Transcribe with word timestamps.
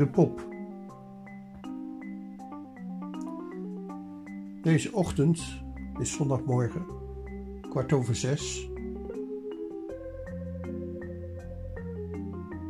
De 0.00 0.06
pop. 0.06 0.48
Deze 4.62 4.92
ochtend 4.92 5.62
is 5.98 6.12
zondagmorgen, 6.12 6.86
kwart 7.68 7.92
over 7.92 8.14
zes. 8.14 8.70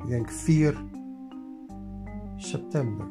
Ik 0.02 0.09
denk 0.09 0.30
4 0.30 0.84
september. 2.37 3.09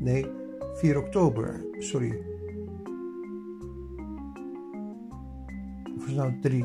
Nee, 0.00 0.26
4 0.74 0.98
oktober, 0.98 1.66
sorry. 1.78 2.22
Of 5.96 6.06
is 6.06 6.14
nou 6.14 6.40
3? 6.40 6.64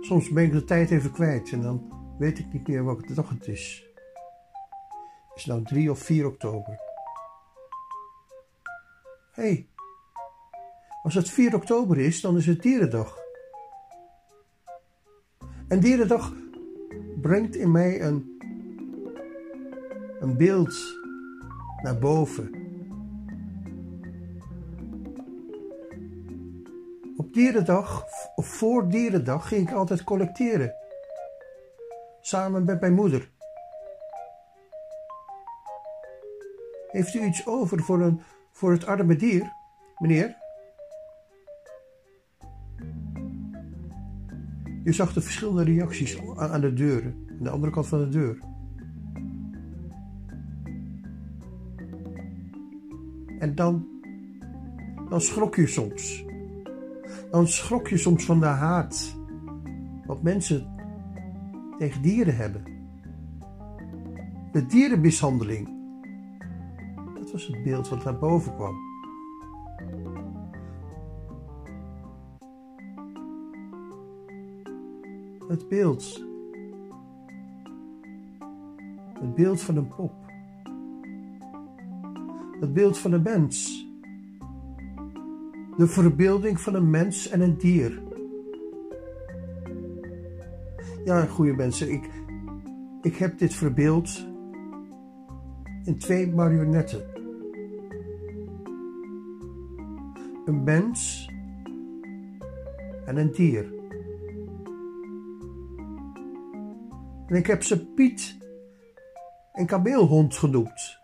Soms 0.00 0.30
ben 0.30 0.44
ik 0.44 0.52
de 0.52 0.64
tijd 0.64 0.90
even 0.90 1.12
kwijt 1.12 1.52
en 1.52 1.62
dan 1.62 1.82
weet 2.18 2.38
ik 2.38 2.52
niet 2.52 2.68
meer 2.68 2.84
welke 2.84 3.14
dag 3.14 3.28
het 3.28 3.48
is. 3.48 3.91
Nou 5.46 5.62
3 5.62 5.90
of 5.90 5.98
4 5.98 6.26
oktober? 6.26 6.80
Hé, 9.32 9.42
hey, 9.42 9.68
als 11.02 11.14
het 11.14 11.30
4 11.30 11.54
oktober 11.54 11.98
is, 11.98 12.20
dan 12.20 12.36
is 12.36 12.46
het 12.46 12.62
Dierendag. 12.62 13.18
En 15.68 15.80
Dierendag 15.80 16.32
brengt 17.20 17.56
in 17.56 17.70
mij 17.70 18.02
een, 18.02 18.42
een 20.20 20.36
beeld 20.36 20.74
naar 21.82 21.98
boven. 21.98 22.50
Op 27.16 27.34
Dierendag, 27.34 28.04
of 28.34 28.46
voor 28.46 28.88
Dierendag, 28.88 29.48
ging 29.48 29.68
ik 29.68 29.74
altijd 29.74 30.04
collecteren. 30.04 30.74
Samen 32.20 32.64
met 32.64 32.80
mijn 32.80 32.94
moeder. 32.94 33.30
Heeft 36.92 37.14
u 37.14 37.24
iets 37.24 37.46
over 37.46 37.82
voor, 37.82 38.00
een, 38.00 38.20
voor 38.50 38.72
het 38.72 38.86
arme 38.86 39.16
dier, 39.16 39.52
meneer? 39.98 40.36
Je 44.84 44.92
zag 44.92 45.12
de 45.12 45.20
verschillende 45.20 45.64
reacties 45.64 46.20
aan 46.36 46.60
de 46.60 46.72
deuren, 46.72 47.26
aan 47.30 47.44
de 47.44 47.50
andere 47.50 47.72
kant 47.72 47.86
van 47.86 47.98
de 47.98 48.08
deur. 48.08 48.38
En 53.38 53.54
dan, 53.54 53.86
dan 55.08 55.20
schrok 55.20 55.56
je 55.56 55.66
soms. 55.66 56.24
Dan 57.30 57.48
schrok 57.48 57.88
je 57.88 57.96
soms 57.96 58.24
van 58.24 58.40
de 58.40 58.46
haat 58.46 59.16
wat 60.06 60.22
mensen 60.22 60.66
tegen 61.78 62.02
dieren 62.02 62.36
hebben. 62.36 62.62
De 64.52 64.66
dierenmishandeling. 64.66 65.81
Was 67.32 67.46
het 67.46 67.62
beeld 67.62 67.88
wat 67.88 68.04
naar 68.04 68.18
boven 68.18 68.54
kwam. 68.54 68.74
Het 75.48 75.68
beeld. 75.68 76.24
Het 79.20 79.34
beeld 79.34 79.62
van 79.62 79.76
een 79.76 79.88
pop. 79.88 80.12
Het 82.60 82.72
beeld 82.72 82.98
van 82.98 83.12
een 83.12 83.22
mens. 83.22 83.86
De 85.76 85.86
verbeelding 85.86 86.60
van 86.60 86.74
een 86.74 86.90
mens 86.90 87.28
en 87.28 87.40
een 87.40 87.58
dier. 87.58 88.02
Ja, 91.04 91.24
goede 91.24 91.52
mensen, 91.52 91.92
ik, 91.92 92.10
ik 93.02 93.16
heb 93.16 93.38
dit 93.38 93.54
verbeeld 93.54 94.26
in 95.84 95.98
twee 95.98 96.32
marionetten. 96.34 97.11
Een 100.52 100.64
mens 100.64 101.28
en 103.06 103.16
een 103.16 103.32
dier. 103.32 103.72
En 107.26 107.36
ik 107.36 107.46
heb 107.46 107.62
ze 107.62 107.86
Piet 107.86 108.36
en 109.52 109.66
kameelhond 109.66 110.36
genoemd. 110.36 110.98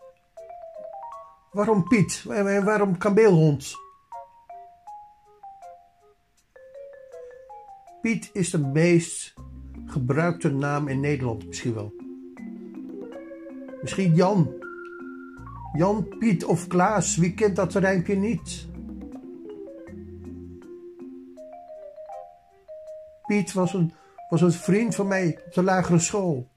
Waarom 1.52 1.88
Piet 1.88 2.24
waarom 2.64 2.98
kameelhond? 2.98 3.74
Piet 8.00 8.30
is 8.32 8.50
de 8.50 8.58
meest 8.58 9.34
gebruikte 9.86 10.52
naam 10.52 10.88
in 10.88 11.00
Nederland 11.00 11.46
misschien 11.46 11.74
wel. 11.74 11.94
Misschien 13.80 14.14
Jan. 14.14 14.54
Jan, 15.72 16.08
Piet 16.18 16.44
of 16.44 16.66
Klaas, 16.66 17.16
wie 17.16 17.34
kent 17.34 17.56
dat 17.56 17.74
rijmpje 17.74 18.16
niet? 18.16 18.67
Piet 23.28 23.52
was 23.52 23.74
een, 23.74 23.92
was 24.28 24.40
een 24.40 24.52
vriend 24.52 24.94
van 24.94 25.06
mij 25.06 25.38
op 25.46 25.54
de 25.54 25.62
lagere 25.62 25.98
school. 25.98 26.48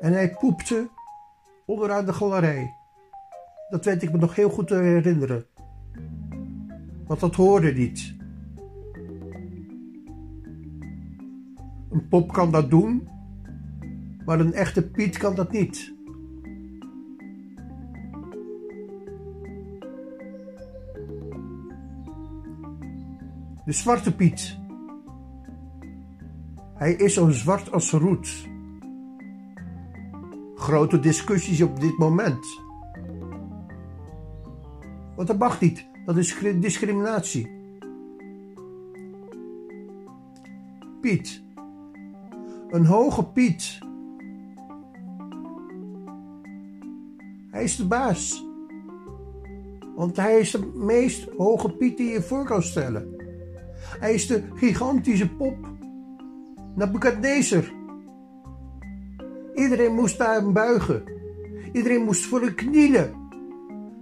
En 0.00 0.12
hij 0.12 0.30
poepte 0.30 0.88
onderaan 1.66 2.06
de 2.06 2.12
galerij. 2.12 2.74
Dat 3.70 3.84
weet 3.84 4.02
ik 4.02 4.12
me 4.12 4.18
nog 4.18 4.34
heel 4.34 4.50
goed 4.50 4.66
te 4.66 4.74
herinneren. 4.74 5.46
Want 7.06 7.20
dat 7.20 7.34
hoorde 7.34 7.72
niet. 7.72 8.16
Een 11.90 12.08
pop 12.08 12.32
kan 12.32 12.52
dat 12.52 12.70
doen, 12.70 13.08
maar 14.24 14.40
een 14.40 14.54
echte 14.54 14.90
Piet 14.90 15.18
kan 15.18 15.34
dat 15.34 15.52
niet. 15.52 15.97
De 23.68 23.74
zwarte 23.74 24.14
Piet. 24.14 24.58
Hij 26.74 26.92
is 26.92 27.14
zo 27.14 27.30
zwart 27.30 27.72
als 27.72 27.90
roet. 27.90 28.48
Grote 30.54 31.00
discussies 31.00 31.62
op 31.62 31.80
dit 31.80 31.98
moment. 31.98 32.62
Want 35.16 35.28
dat 35.28 35.38
mag 35.38 35.60
niet. 35.60 35.86
Dat 36.04 36.16
is 36.16 36.38
discriminatie. 36.60 37.50
Piet. 41.00 41.42
Een 42.68 42.86
hoge 42.86 43.24
Piet. 43.24 43.78
Hij 47.50 47.64
is 47.64 47.76
de 47.76 47.86
baas. 47.86 48.44
Want 49.96 50.16
hij 50.16 50.38
is 50.38 50.50
de 50.50 50.72
meest 50.74 51.28
hoge 51.36 51.70
Piet 51.70 51.96
die 51.96 52.10
je 52.10 52.22
voor 52.22 52.44
kan 52.44 52.62
stellen. 52.62 53.17
De 54.00 54.42
gigantische 54.54 55.28
pop. 55.28 55.56
Nebuchadnezzar. 56.74 57.64
Iedereen 59.54 59.94
moest 59.94 60.18
daar 60.18 60.52
buigen. 60.52 61.02
Iedereen 61.72 62.04
moest 62.04 62.24
voor 62.24 62.40
hem 62.40 62.54
knielen. 62.54 63.14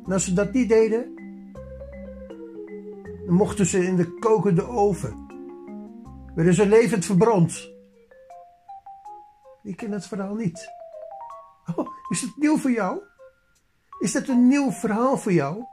En 0.04 0.12
als 0.12 0.24
ze 0.24 0.32
dat 0.32 0.52
niet 0.52 0.68
deden, 0.68 1.14
dan 3.26 3.34
mochten 3.34 3.66
ze 3.66 3.84
in 3.84 3.96
de 3.96 4.18
kokende 4.18 4.68
oven. 4.68 5.26
Werden 6.34 6.54
ze 6.54 6.66
levend 6.66 7.04
verbrand. 7.04 7.70
Ik 9.62 9.76
ken 9.76 9.92
het 9.92 10.06
verhaal 10.06 10.34
niet. 10.34 10.68
Oh, 11.76 11.88
is 12.08 12.20
het 12.20 12.36
nieuw 12.36 12.56
voor 12.56 12.70
jou? 12.70 13.00
Is 13.98 14.12
dat 14.12 14.28
een 14.28 14.48
nieuw 14.48 14.70
verhaal 14.70 15.18
voor 15.18 15.32
jou? 15.32 15.64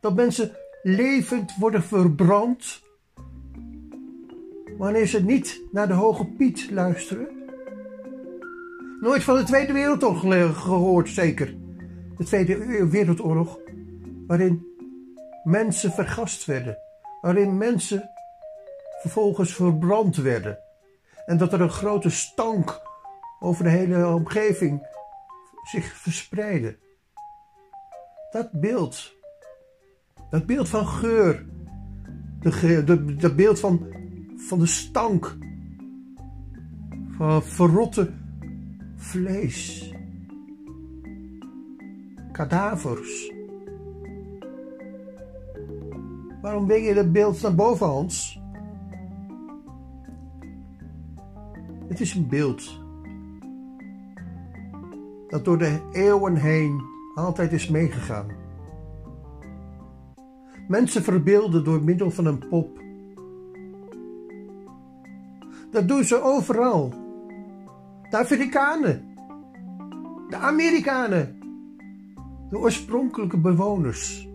Dat 0.00 0.14
mensen 0.14 0.56
levend 0.82 1.56
worden 1.56 1.82
verbrand 1.82 2.82
wanneer 4.78 5.06
ze 5.06 5.24
niet 5.24 5.62
naar 5.72 5.88
de 5.88 5.94
Hoge 5.94 6.24
Piet 6.24 6.70
luisteren? 6.70 7.28
Nooit 9.00 9.22
van 9.22 9.36
de 9.36 9.42
Tweede 9.42 9.72
Wereldoorlog 9.72 10.62
gehoord, 10.62 11.08
zeker. 11.08 11.54
De 12.16 12.24
Tweede 12.24 12.88
Wereldoorlog, 12.88 13.58
waarin 14.26 14.66
mensen 15.44 15.92
vergast 15.92 16.44
werden, 16.44 16.78
waarin 17.20 17.56
mensen 17.56 18.10
vervolgens 19.00 19.54
verbrand 19.54 20.16
werden. 20.16 20.58
En 21.26 21.36
dat 21.36 21.52
er 21.52 21.60
een 21.60 21.70
grote 21.70 22.10
stank 22.10 22.80
over 23.40 23.64
de 23.64 23.70
hele 23.70 24.06
omgeving 24.06 24.86
zich 25.62 25.84
verspreidde. 25.84 26.78
Dat 28.30 28.50
beeld, 28.52 29.14
dat 30.30 30.46
beeld 30.46 30.68
van 30.68 30.86
geur, 30.86 31.46
de, 32.40 32.84
de, 32.84 33.16
dat 33.16 33.36
beeld 33.36 33.60
van, 33.60 33.97
van 34.38 34.58
de 34.58 34.66
stank, 34.66 35.36
van 37.08 37.42
verrotte 37.42 38.12
vlees, 38.96 39.92
kadavers. 42.32 43.32
Waarom 46.42 46.66
ben 46.66 46.82
je 46.82 46.94
dat 46.94 47.12
beeld 47.12 47.42
naar 47.42 47.54
boven, 47.54 47.86
Hans? 47.86 48.40
Het 51.88 52.00
is 52.00 52.14
een 52.14 52.28
beeld 52.28 52.80
dat 55.28 55.44
door 55.44 55.58
de 55.58 55.80
eeuwen 55.92 56.36
heen 56.36 56.82
altijd 57.14 57.52
is 57.52 57.68
meegegaan. 57.68 58.26
Mensen 60.68 61.02
verbeelden 61.02 61.64
door 61.64 61.82
middel 61.82 62.10
van 62.10 62.26
een 62.26 62.48
pop. 62.48 62.86
Dat 65.78 65.88
doen 65.88 66.04
ze 66.04 66.22
overal. 66.22 66.92
De 68.10 68.16
Afrikanen, 68.16 69.14
de 70.28 70.36
Amerikanen, 70.36 71.38
de 72.50 72.58
oorspronkelijke 72.58 73.36
bewoners, 73.36 74.28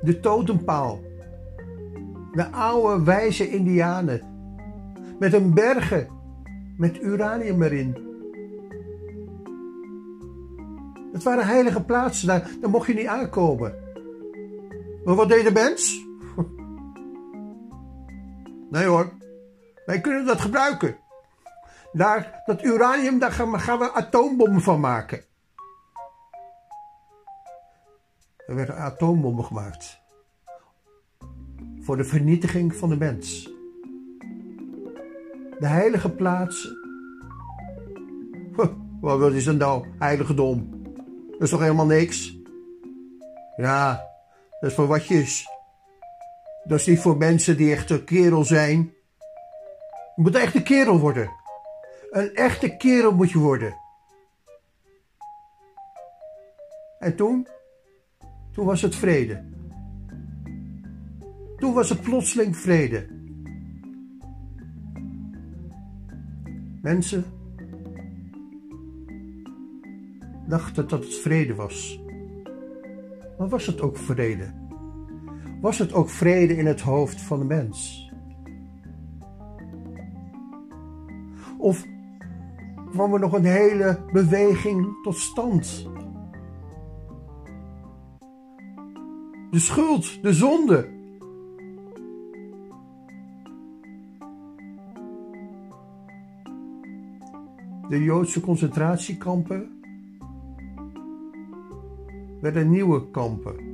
de 0.00 0.20
totempaal, 0.20 1.00
de 2.32 2.50
oude 2.50 3.04
wijze 3.04 3.50
Indianen, 3.50 4.20
met 5.18 5.32
hun 5.32 5.54
bergen 5.54 6.08
met 6.76 7.02
uranium 7.02 7.62
erin. 7.62 7.96
Het 11.12 11.22
waren 11.22 11.46
heilige 11.46 11.82
plaatsen, 11.82 12.26
daar, 12.26 12.50
daar 12.60 12.70
mocht 12.70 12.86
je 12.86 12.94
niet 12.94 13.06
aankomen. 13.06 13.74
Maar 15.04 15.14
wat 15.14 15.28
deed 15.28 15.44
de 15.44 15.52
mens? 15.52 16.10
Nee 18.72 18.86
hoor, 18.86 19.12
wij 19.86 20.00
kunnen 20.00 20.26
dat 20.26 20.40
gebruiken. 20.40 20.96
Daar, 21.92 22.42
dat 22.44 22.62
uranium, 22.62 23.18
daar 23.18 23.32
gaan 23.32 23.78
we, 23.78 23.92
atoombommen 23.92 24.60
van 24.60 24.80
maken. 24.80 25.24
Er 28.46 28.54
werden 28.54 28.76
atoombommen 28.76 29.44
gemaakt. 29.44 30.00
Voor 31.80 31.96
de 31.96 32.04
vernietiging 32.04 32.76
van 32.76 32.88
de 32.88 32.96
mens. 32.96 33.44
De 35.58 35.66
heilige 35.66 36.10
plaatsen. 36.10 36.76
Wat 39.00 39.32
is 39.32 39.44
dan 39.44 39.56
nou 39.56 39.86
heiligdom? 39.98 40.82
Dat 41.30 41.42
is 41.42 41.50
toch 41.50 41.60
helemaal 41.60 41.86
niks? 41.86 42.38
Ja, 43.56 44.06
dat 44.60 44.70
is 44.70 44.76
voor 44.76 44.86
watjes. 44.86 45.51
Dat 46.64 46.80
is 46.80 46.86
niet 46.86 46.98
voor 46.98 47.16
mensen 47.16 47.56
die 47.56 47.72
echt 47.72 47.90
een 47.90 48.04
kerel 48.04 48.44
zijn. 48.44 48.78
Je 50.16 50.22
moet 50.22 50.34
echt 50.34 50.54
een 50.54 50.62
kerel 50.62 50.98
worden. 50.98 51.30
Een 52.10 52.34
echte 52.34 52.76
kerel 52.76 53.14
moet 53.14 53.30
je 53.30 53.38
worden. 53.38 53.76
En 56.98 57.16
toen? 57.16 57.46
Toen 58.52 58.66
was 58.66 58.82
het 58.82 58.94
vrede. 58.94 59.44
Toen 61.56 61.74
was 61.74 61.88
het 61.88 62.00
plotseling 62.00 62.56
vrede. 62.56 63.06
Mensen 66.82 67.24
dachten 70.48 70.88
dat 70.88 71.04
het 71.04 71.14
vrede 71.14 71.54
was. 71.54 72.00
Maar 73.38 73.48
was 73.48 73.66
het 73.66 73.80
ook 73.80 73.96
vrede? 73.96 74.61
Was 75.62 75.78
het 75.78 75.92
ook 75.92 76.10
vrede 76.10 76.56
in 76.56 76.66
het 76.66 76.80
hoofd 76.80 77.20
van 77.20 77.38
de 77.38 77.44
mens? 77.44 78.10
Of 81.58 81.86
kwam 82.90 83.12
er 83.12 83.20
nog 83.20 83.32
een 83.32 83.44
hele 83.44 84.04
beweging 84.12 85.02
tot 85.02 85.16
stand? 85.16 85.90
De 89.50 89.58
schuld, 89.58 90.22
de 90.22 90.32
zonde. 90.32 90.88
De 97.88 98.02
Joodse 98.02 98.40
concentratiekampen 98.40 99.80
werden 102.40 102.70
nieuwe 102.70 103.10
kampen. 103.10 103.71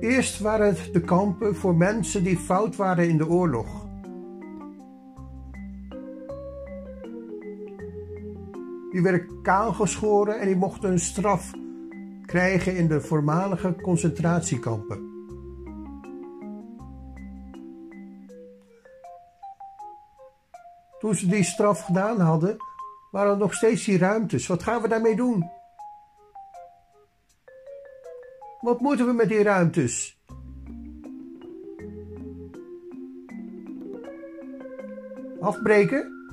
Eerst 0.00 0.38
waren 0.38 0.66
het 0.66 0.92
de 0.92 1.00
kampen 1.00 1.56
voor 1.56 1.76
mensen 1.76 2.24
die 2.24 2.38
fout 2.38 2.76
waren 2.76 3.08
in 3.08 3.16
de 3.16 3.28
oorlog. 3.28 3.86
Die 8.90 9.02
werden 9.02 9.42
kaalgeschoren 9.42 10.40
en 10.40 10.46
die 10.46 10.56
mochten 10.56 10.90
een 10.90 10.98
straf 10.98 11.50
krijgen 12.26 12.76
in 12.76 12.88
de 12.88 13.00
voormalige 13.00 13.76
concentratiekampen. 13.82 15.08
Toen 20.98 21.14
ze 21.14 21.26
die 21.26 21.44
straf 21.44 21.84
gedaan 21.84 22.20
hadden, 22.20 22.56
waren 23.10 23.32
er 23.32 23.38
nog 23.38 23.54
steeds 23.54 23.84
die 23.84 23.98
ruimtes. 23.98 24.46
Wat 24.46 24.62
gaan 24.62 24.82
we 24.82 24.88
daarmee 24.88 25.16
doen? 25.16 25.59
Wat 28.70 28.80
moeten 28.80 29.06
we 29.06 29.12
met 29.12 29.28
die 29.28 29.42
ruimtes? 29.42 30.18
Afbreken? 35.40 36.28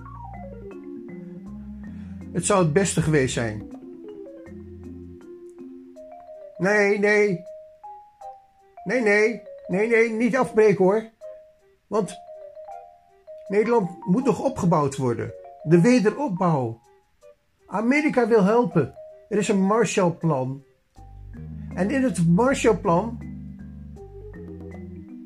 Het 2.34 2.46
zou 2.46 2.64
het 2.64 2.74
beste 2.74 3.02
geweest 3.02 3.34
zijn. 3.34 3.70
Nee, 6.58 7.00
nee. 7.00 7.44
Nee, 8.84 9.02
nee. 9.02 9.42
Nee, 9.68 9.88
nee, 9.88 10.10
niet 10.10 10.38
afbreken 10.38 10.86
hoor. 10.86 11.10
Want 11.88 12.16
Nederland 13.48 14.06
moet 14.06 14.26
nog 14.26 14.44
opgebouwd 14.44 14.96
worden. 14.96 15.34
De 15.64 15.82
wederopbouw. 15.82 16.82
Amerika 17.68 18.28
wil 18.28 18.44
helpen. 18.44 18.96
Er 19.30 19.38
is 19.38 19.48
een 19.48 19.62
Marshallplan. 19.62 20.64
En 21.78 21.90
in 21.90 22.04
het 22.04 22.28
Marshallplan 22.28 23.18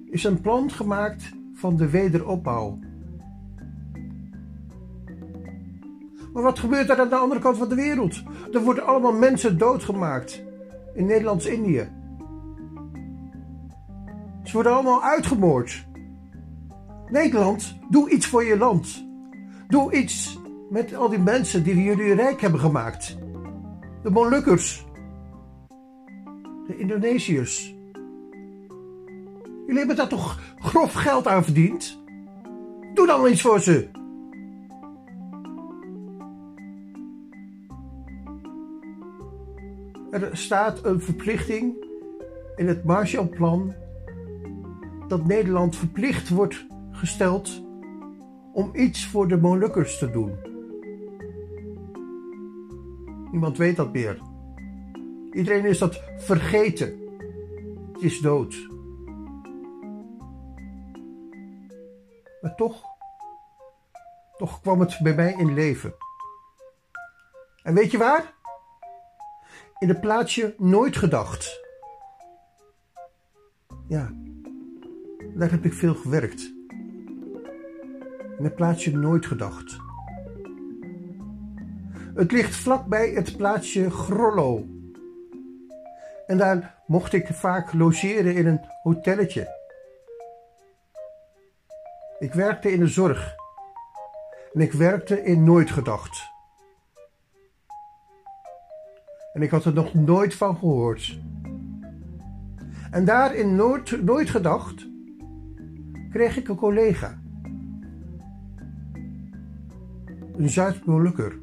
is 0.09 0.23
een 0.23 0.41
plan 0.41 0.71
gemaakt 0.71 1.31
van 1.53 1.75
de 1.75 1.89
wederopbouw. 1.89 2.79
Maar 6.33 6.43
wat 6.43 6.59
gebeurt 6.59 6.89
er 6.89 6.99
aan 6.99 7.09
de 7.09 7.15
andere 7.15 7.41
kant 7.41 7.57
van 7.57 7.69
de 7.69 7.75
wereld? 7.75 8.23
Er 8.51 8.63
worden 8.63 8.85
allemaal 8.85 9.13
mensen 9.13 9.57
doodgemaakt 9.57 10.43
in 10.93 11.05
Nederlands-Indië. 11.05 11.89
Ze 14.43 14.53
worden 14.53 14.73
allemaal 14.73 15.03
uitgemoord. 15.03 15.87
Nederland, 17.07 17.77
doe 17.89 18.09
iets 18.09 18.27
voor 18.27 18.43
je 18.43 18.57
land. 18.57 19.05
Doe 19.67 19.93
iets 19.93 20.39
met 20.69 20.95
al 20.95 21.09
die 21.09 21.19
mensen 21.19 21.63
die 21.63 21.83
jullie 21.83 22.13
rijk 22.13 22.41
hebben 22.41 22.59
gemaakt. 22.59 23.17
De 24.03 24.09
Molukkers, 24.09 24.85
Indonesiërs. 26.79 27.75
Jullie 29.65 29.77
hebben 29.77 29.95
daar 29.95 30.07
toch 30.07 30.55
grof 30.59 30.93
geld 30.93 31.27
aan 31.27 31.43
verdiend? 31.43 31.99
Doe 32.93 33.07
dan 33.07 33.27
iets 33.27 33.41
voor 33.41 33.59
ze. 33.59 33.87
Er 40.11 40.29
staat 40.31 40.85
een 40.85 41.01
verplichting 41.01 41.85
in 42.55 42.67
het 42.67 42.83
Marshallplan 42.83 43.73
dat 45.07 45.25
Nederland 45.25 45.75
verplicht 45.75 46.29
wordt 46.29 46.65
gesteld 46.91 47.63
om 48.53 48.69
iets 48.73 49.07
voor 49.07 49.27
de 49.27 49.37
Molukkers 49.37 49.97
te 49.97 50.09
doen. 50.09 50.35
Niemand 53.31 53.57
weet 53.57 53.75
dat 53.75 53.93
meer. 53.93 54.30
Iedereen 55.31 55.65
is 55.65 55.77
dat 55.77 56.01
vergeten. 56.17 56.99
Het 57.93 58.01
is 58.01 58.19
dood. 58.19 58.69
Maar 62.41 62.55
toch, 62.55 62.83
toch 64.37 64.61
kwam 64.61 64.79
het 64.79 64.99
bij 65.03 65.15
mij 65.15 65.33
in 65.37 65.53
leven. 65.53 65.93
En 67.63 67.73
weet 67.73 67.91
je 67.91 67.97
waar? 67.97 68.33
In 69.79 69.87
het 69.87 70.01
plaatsje 70.01 70.55
Nooit 70.57 70.97
Gedacht. 70.97 71.59
Ja, 73.87 74.13
daar 75.35 75.51
heb 75.51 75.65
ik 75.65 75.73
veel 75.73 75.95
gewerkt. 75.95 76.53
In 78.37 78.43
het 78.43 78.55
plaatsje 78.55 78.97
Nooit 78.97 79.25
Gedacht. 79.25 79.79
Het 82.13 82.31
ligt 82.31 82.55
vlakbij 82.55 83.09
het 83.09 83.37
plaatsje 83.37 83.89
Grollo. 83.89 84.65
En 86.31 86.37
daar 86.37 86.75
mocht 86.85 87.13
ik 87.13 87.27
vaak 87.27 87.73
logeren 87.73 88.35
in 88.35 88.47
een 88.47 88.59
hotelletje. 88.83 89.47
Ik 92.19 92.33
werkte 92.33 92.71
in 92.71 92.79
de 92.79 92.87
zorg. 92.87 93.35
En 94.53 94.61
ik 94.61 94.71
werkte 94.71 95.23
in 95.23 95.43
Nooit 95.43 95.71
Gedacht. 95.71 96.29
En 99.33 99.41
ik 99.41 99.49
had 99.49 99.65
er 99.65 99.73
nog 99.73 99.93
nooit 99.93 100.35
van 100.35 100.57
gehoord. 100.57 101.19
En 102.91 103.05
daar 103.05 103.35
in 103.35 103.55
Nooit, 103.55 104.03
nooit 104.03 104.29
Gedacht 104.29 104.87
kreeg 106.11 106.37
ik 106.37 106.47
een 106.47 106.55
collega. 106.55 107.21
Een 110.37 110.49
Zuid-Molukker. 110.49 111.39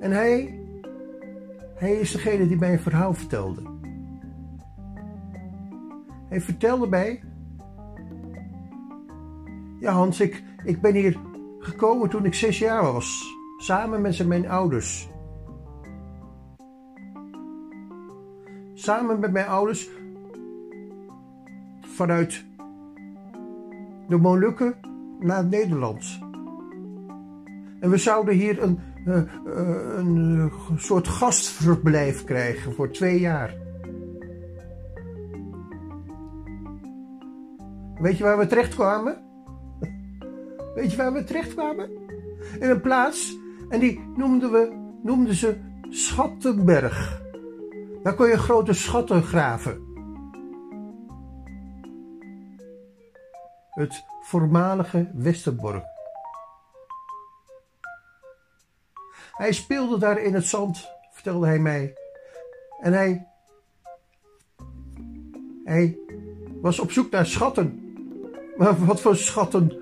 En 0.00 0.10
hij 0.10 0.59
hij 1.80 1.92
is 1.92 2.12
degene 2.12 2.48
die 2.48 2.56
mij 2.56 2.72
een 2.72 2.80
verhaal 2.80 3.14
vertelde. 3.14 3.62
Hij 6.28 6.40
vertelde 6.40 6.88
mij. 6.88 7.22
Ja, 9.78 9.92
Hans, 9.92 10.20
ik, 10.20 10.42
ik 10.64 10.80
ben 10.80 10.94
hier 10.94 11.16
gekomen 11.58 12.08
toen 12.08 12.24
ik 12.24 12.34
zes 12.34 12.58
jaar 12.58 12.82
was, 12.82 13.36
samen 13.58 14.00
met 14.00 14.26
mijn 14.26 14.48
ouders. 14.48 15.08
Samen 18.74 19.20
met 19.20 19.32
mijn 19.32 19.46
ouders 19.46 19.88
vanuit 21.80 22.44
de 24.08 24.16
Molukken 24.16 24.74
naar 25.18 25.44
Nederland. 25.44 26.18
En 27.80 27.90
we 27.90 27.96
zouden 27.96 28.34
hier 28.34 28.62
een, 28.62 28.78
uh, 29.06 29.16
uh, 29.16 29.22
een 29.96 30.50
soort 30.76 31.08
gastverblijf 31.08 32.24
krijgen 32.24 32.72
voor 32.72 32.90
twee 32.90 33.20
jaar. 33.20 33.54
Weet 38.00 38.16
je 38.16 38.24
waar 38.24 38.38
we 38.38 38.46
terecht 38.46 38.74
kwamen? 38.74 39.16
Weet 40.74 40.90
je 40.90 40.96
waar 40.96 41.12
we 41.12 41.24
terecht 41.24 41.54
kwamen? 41.54 41.90
In 42.60 42.70
een 42.70 42.80
plaats, 42.80 43.38
en 43.68 43.80
die 43.80 44.00
noemden, 44.16 44.52
we, 44.52 44.90
noemden 45.02 45.34
ze 45.34 45.56
Schattenberg. 45.88 47.22
Daar 48.02 48.14
kon 48.14 48.28
je 48.28 48.38
grote 48.38 48.72
schatten 48.72 49.22
graven. 49.22 49.88
Het 53.70 54.04
voormalige 54.20 55.10
Westerbork. 55.14 55.89
Hij 59.40 59.52
speelde 59.52 59.98
daar 59.98 60.18
in 60.22 60.34
het 60.34 60.46
zand, 60.46 60.90
vertelde 61.10 61.46
hij 61.46 61.58
mij. 61.58 61.94
En 62.80 62.92
hij, 62.92 63.26
hij 65.64 65.98
was 66.60 66.78
op 66.78 66.90
zoek 66.90 67.10
naar 67.10 67.26
schatten. 67.26 67.94
Maar 68.56 68.86
wat 68.86 69.00
voor 69.00 69.16
schatten 69.16 69.76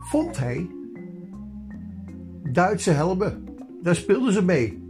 vond 0.00 0.38
hij? 0.38 0.70
Duitse 2.42 2.90
helmen, 2.90 3.58
daar 3.82 3.94
speelden 3.94 4.32
ze 4.32 4.42
mee. 4.42 4.82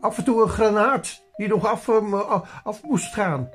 Af 0.00 0.18
en 0.18 0.24
toe 0.24 0.42
een 0.42 0.48
granaat 0.48 1.22
die 1.36 1.48
nog 1.48 1.66
af, 1.66 1.88
eh, 1.88 2.42
af 2.64 2.82
moest 2.82 3.14
gaan. 3.14 3.48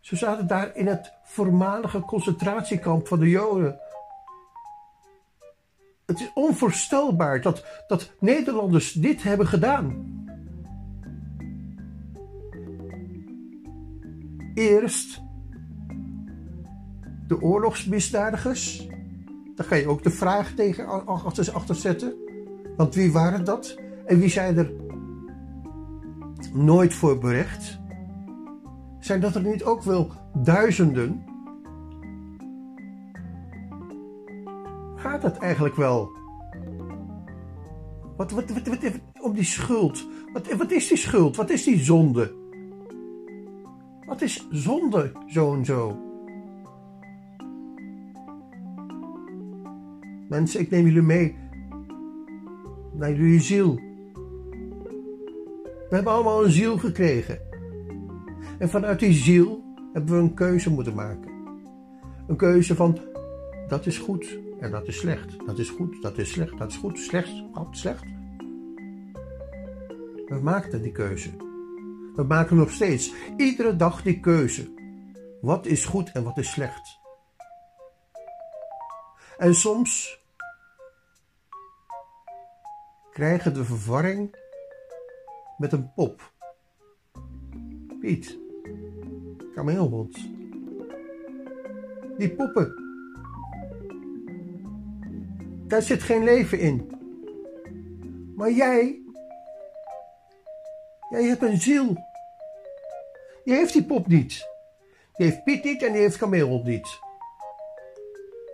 Ze 0.00 0.16
zaten 0.16 0.46
daar 0.46 0.76
in 0.76 0.86
het 0.86 1.12
voormalige 1.24 2.00
concentratiekamp 2.00 3.08
van 3.08 3.18
de 3.18 3.28
Joden. 3.28 3.80
Het 6.06 6.20
is 6.20 6.30
onvoorstelbaar 6.34 7.40
dat, 7.40 7.64
dat 7.86 8.12
Nederlanders 8.20 8.92
dit 8.92 9.22
hebben 9.22 9.46
gedaan. 9.46 10.14
Eerst 14.54 15.20
de 17.26 17.40
oorlogsmisdadigers. 17.40 18.88
Daar 19.54 19.66
kan 19.66 19.78
je 19.78 19.88
ook 19.88 20.02
de 20.02 20.10
vraag 20.10 20.50
tegen 20.50 21.06
achter, 21.06 21.52
achter 21.52 21.74
zetten. 21.74 22.14
Want 22.76 22.94
wie 22.94 23.12
waren 23.12 23.44
dat? 23.44 23.78
En 24.04 24.18
wie 24.18 24.28
zijn 24.28 24.58
er 24.58 24.72
nooit 26.52 26.94
voor 26.94 27.18
berecht? 27.18 27.78
Zijn 29.00 29.20
dat 29.20 29.34
er 29.34 29.42
niet 29.42 29.64
ook 29.64 29.82
wel 29.82 30.10
duizenden? 30.34 31.24
Gaat 35.06 35.22
het 35.22 35.38
eigenlijk 35.38 35.76
wel? 35.76 36.10
Wat, 38.16 38.30
wat, 38.30 38.50
wat, 38.50 38.80
om 39.20 39.32
die 39.32 39.44
schuld. 39.44 40.06
Wat, 40.32 40.52
wat 40.52 40.70
is 40.70 40.88
die 40.88 40.96
schuld? 40.96 41.36
Wat 41.36 41.50
is 41.50 41.64
die 41.64 41.78
zonde? 41.78 42.34
Wat 44.06 44.22
is 44.22 44.48
zonde, 44.50 45.12
zo 45.26 45.54
en 45.54 45.64
zo? 45.64 45.98
Mensen, 50.28 50.60
ik 50.60 50.70
neem 50.70 50.86
jullie 50.86 51.02
mee 51.02 51.36
naar 52.92 53.12
jullie 53.12 53.40
ziel. 53.40 53.74
We 55.88 55.94
hebben 55.94 56.12
allemaal 56.12 56.44
een 56.44 56.50
ziel 56.50 56.78
gekregen. 56.78 57.38
En 58.58 58.68
vanuit 58.68 58.98
die 58.98 59.12
ziel 59.12 59.64
hebben 59.92 60.14
we 60.14 60.20
een 60.20 60.34
keuze 60.34 60.70
moeten 60.70 60.94
maken. 60.94 61.30
Een 62.26 62.36
keuze 62.36 62.74
van 62.74 62.98
dat 63.68 63.86
is 63.86 63.98
goed 63.98 64.44
en 64.66 64.72
dat 64.72 64.86
is 64.86 64.98
slecht. 64.98 65.46
Dat 65.46 65.58
is 65.58 65.70
goed, 65.70 66.02
dat 66.02 66.18
is 66.18 66.30
slecht, 66.30 66.58
dat 66.58 66.70
is 66.70 66.76
goed, 66.76 66.98
slecht, 66.98 67.42
wat, 67.52 67.66
slecht. 67.70 68.04
We 70.26 70.40
maakten 70.42 70.82
die 70.82 70.92
keuze. 70.92 71.30
We 72.14 72.22
maken 72.22 72.56
nog 72.56 72.70
steeds 72.70 73.12
iedere 73.36 73.76
dag 73.76 74.02
die 74.02 74.20
keuze. 74.20 74.74
Wat 75.40 75.66
is 75.66 75.84
goed 75.84 76.12
en 76.12 76.24
wat 76.24 76.38
is 76.38 76.50
slecht? 76.50 76.98
En 79.38 79.54
soms 79.54 80.22
krijgen 83.12 83.54
we 83.54 83.64
verwarring 83.64 84.36
met 85.58 85.72
een 85.72 85.92
pop. 85.92 86.32
Piet 88.00 88.38
kameelhond. 89.54 90.28
Die 92.18 92.34
poppen. 92.34 92.85
Daar 95.68 95.82
zit 95.82 96.02
geen 96.02 96.24
leven 96.24 96.58
in. 96.58 96.90
Maar 98.36 98.50
jij, 98.50 99.02
jij 101.10 101.22
hebt 101.22 101.42
een 101.42 101.60
ziel. 101.60 101.96
Die 103.44 103.54
heeft 103.54 103.72
die 103.72 103.84
pop 103.84 104.06
niet. 104.06 104.48
Die 105.12 105.26
heeft 105.26 105.44
Piet 105.44 105.64
niet 105.64 105.82
en 105.82 105.92
die 105.92 106.00
heeft 106.00 106.16
kameelhond 106.16 106.64
niet. 106.64 106.98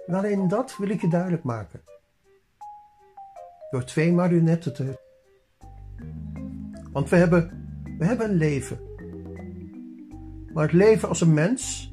En 0.06 0.14
alleen 0.14 0.48
dat 0.48 0.76
wil 0.76 0.88
ik 0.88 1.00
je 1.00 1.08
duidelijk 1.08 1.42
maken. 1.42 1.82
Door 3.70 3.84
twee 3.84 4.12
marionetten 4.12 4.74
te. 4.74 4.98
Want 6.92 7.08
we 7.08 7.16
hebben, 7.16 7.66
we 7.98 8.04
hebben 8.04 8.30
een 8.30 8.36
leven. 8.36 8.80
Maar 10.52 10.64
het 10.64 10.72
leven 10.72 11.08
als 11.08 11.20
een 11.20 11.34
mens 11.34 11.92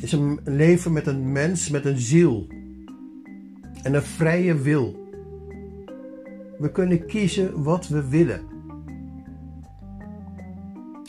is 0.00 0.12
een 0.12 0.40
leven 0.44 0.92
met 0.92 1.06
een 1.06 1.32
mens 1.32 1.70
met 1.70 1.84
een 1.84 1.98
ziel 1.98 2.46
en 3.84 3.94
een 3.94 4.02
vrije 4.02 4.54
wil. 4.54 5.08
We 6.58 6.70
kunnen 6.72 7.06
kiezen 7.06 7.62
wat 7.62 7.88
we 7.88 8.08
willen. 8.08 8.40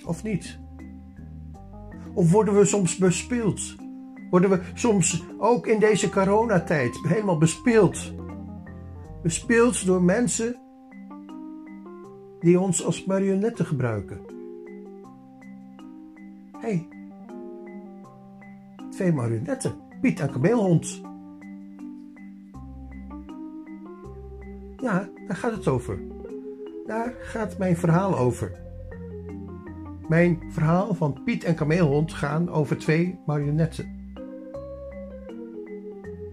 Of 0.06 0.24
niet? 0.24 0.60
Of 2.14 2.32
worden 2.32 2.58
we 2.58 2.66
soms 2.66 2.98
bespeeld? 2.98 3.76
Worden 4.30 4.50
we 4.50 4.62
soms 4.74 5.24
ook 5.38 5.68
in 5.68 5.80
deze 5.80 6.10
coronatijd 6.10 7.00
helemaal 7.08 7.38
bespeeld? 7.38 8.14
Bespeeld 9.24 9.86
door 9.86 10.04
mensen 10.04 10.56
die 12.40 12.60
ons 12.60 12.86
als 12.86 13.06
marionetten 13.06 13.66
gebruiken 13.66 14.34
hey, 16.66 16.88
twee 18.90 19.14
marionetten, 19.14 19.76
Piet 20.02 20.20
en 20.20 20.32
kameelhond. 20.32 21.02
Ja, 24.86 25.10
daar 25.28 25.38
gaat 25.38 25.52
het 25.52 25.68
over. 25.68 26.00
Daar 26.86 27.14
gaat 27.20 27.58
mijn 27.58 27.78
verhaal 27.78 28.18
over. 28.18 28.60
Mijn 30.08 30.44
verhaal 30.50 30.94
van 30.94 31.24
Piet 31.24 31.44
en 31.44 31.56
kameelhond 31.56 32.14
gaan 32.14 32.50
over 32.50 32.78
twee 32.78 33.20
marionetten. 33.26 34.14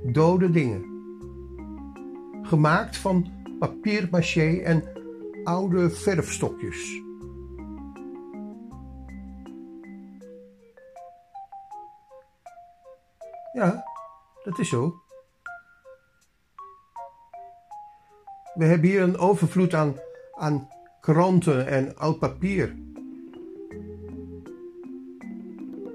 Dode 0.03 0.51
dingen. 0.51 0.85
Gemaakt 2.43 2.97
van 2.97 3.27
papier 3.59 4.09
maché 4.11 4.57
en 4.57 4.85
oude 5.45 5.91
verfstokjes. 5.91 7.01
Ja, 13.53 13.85
dat 14.45 14.59
is 14.59 14.69
zo. 14.69 15.03
We 18.63 18.69
hebben 18.69 18.89
hier 18.89 19.03
een 19.03 19.19
overvloed 19.19 19.75
aan, 19.75 19.97
aan 20.35 20.69
kranten 21.01 21.67
en 21.67 21.97
oud 21.97 22.19
papier. 22.19 22.77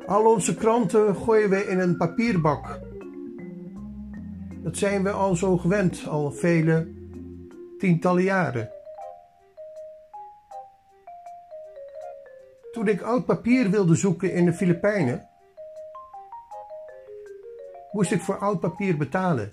Al 0.05 0.25
onze 0.25 0.55
kranten 0.55 1.15
gooien 1.15 1.50
we 1.50 1.67
in 1.67 1.79
een 1.79 1.97
papierbak. 1.97 2.79
Dat 4.63 4.77
zijn 4.77 5.03
we 5.03 5.12
al 5.12 5.36
zo 5.36 5.57
gewend, 5.57 6.07
al 6.07 6.31
vele 6.31 6.88
tientallen 7.77 8.24
jaren. 8.24 8.69
Toen 12.71 12.88
ik 12.88 13.01
oud 13.01 13.25
papier 13.25 13.69
wilde 13.69 13.95
zoeken 13.95 14.33
in 14.33 14.45
de 14.45 14.53
Filipijnen, 14.53 15.29
moest 17.91 18.12
ik 18.12 18.21
voor 18.21 18.38
oud 18.38 18.59
papier 18.59 18.97
betalen. 18.97 19.51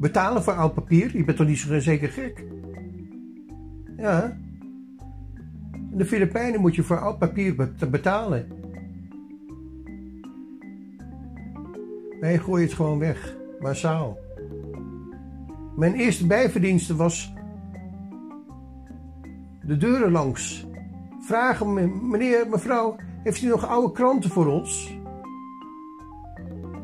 Betalen 0.00 0.42
voor 0.42 0.52
oud 0.52 0.74
papier? 0.74 1.16
Je 1.16 1.24
bent 1.24 1.36
toch 1.36 1.46
niet 1.46 1.58
zo 1.58 1.80
zeker 1.80 2.08
gek? 2.08 2.44
Ja. 3.96 4.36
In 5.90 5.98
de 5.98 6.04
Filipijnen 6.04 6.60
moet 6.60 6.74
je 6.74 6.82
voor 6.82 6.98
oud 6.98 7.18
papier 7.18 7.54
betalen. 7.90 8.48
Wij 12.20 12.38
gooien 12.38 12.66
het 12.66 12.76
gewoon 12.76 12.98
weg, 12.98 13.36
massaal. 13.58 14.18
Mijn 15.76 15.94
eerste 15.94 16.26
bijverdienste 16.26 16.96
was 16.96 17.32
de 19.62 19.76
deuren 19.76 20.10
langs. 20.10 20.66
Vragen, 21.20 21.74
meneer, 22.08 22.48
mevrouw, 22.48 22.96
heeft 23.22 23.42
u 23.42 23.48
nog 23.48 23.66
oude 23.66 23.92
kranten 23.92 24.30
voor 24.30 24.46
ons? 24.46 24.98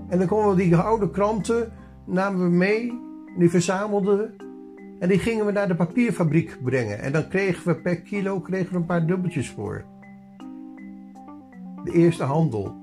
En 0.08 0.18
dan 0.18 0.26
konden 0.26 0.50
we 0.50 0.56
die 0.56 0.76
oude 0.76 1.10
kranten, 1.10 1.72
namen 2.04 2.42
we 2.42 2.56
mee, 2.56 3.04
die 3.38 3.50
verzamelden 3.50 4.18
we. 4.18 4.44
En 4.98 5.08
die 5.08 5.18
gingen 5.18 5.46
we 5.46 5.52
naar 5.52 5.68
de 5.68 5.74
papierfabriek 5.74 6.58
brengen. 6.62 6.98
En 6.98 7.12
dan 7.12 7.28
kregen 7.28 7.68
we 7.68 7.80
per 7.80 8.00
kilo 8.00 8.40
kregen 8.40 8.72
we 8.72 8.76
een 8.76 8.86
paar 8.86 9.06
dubbeltjes 9.06 9.50
voor. 9.50 9.84
De 11.84 11.92
eerste 11.92 12.24
handel 12.24 12.74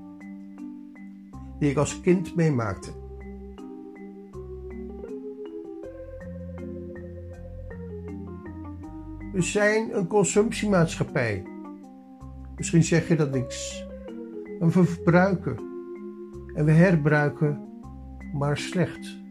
die 1.58 1.70
ik 1.70 1.76
als 1.76 2.00
kind 2.00 2.34
meemaakte. 2.34 2.90
We 9.32 9.42
zijn 9.42 9.96
een 9.96 10.06
consumptiemaatschappij. 10.06 11.42
Misschien 12.56 12.82
zeg 12.82 13.08
je 13.08 13.16
dat 13.16 13.30
niks. 13.30 13.86
we 14.58 14.70
verbruiken 14.70 15.56
en 16.54 16.64
we 16.64 16.70
herbruiken 16.70 17.60
maar 18.32 18.58
slecht. 18.58 19.23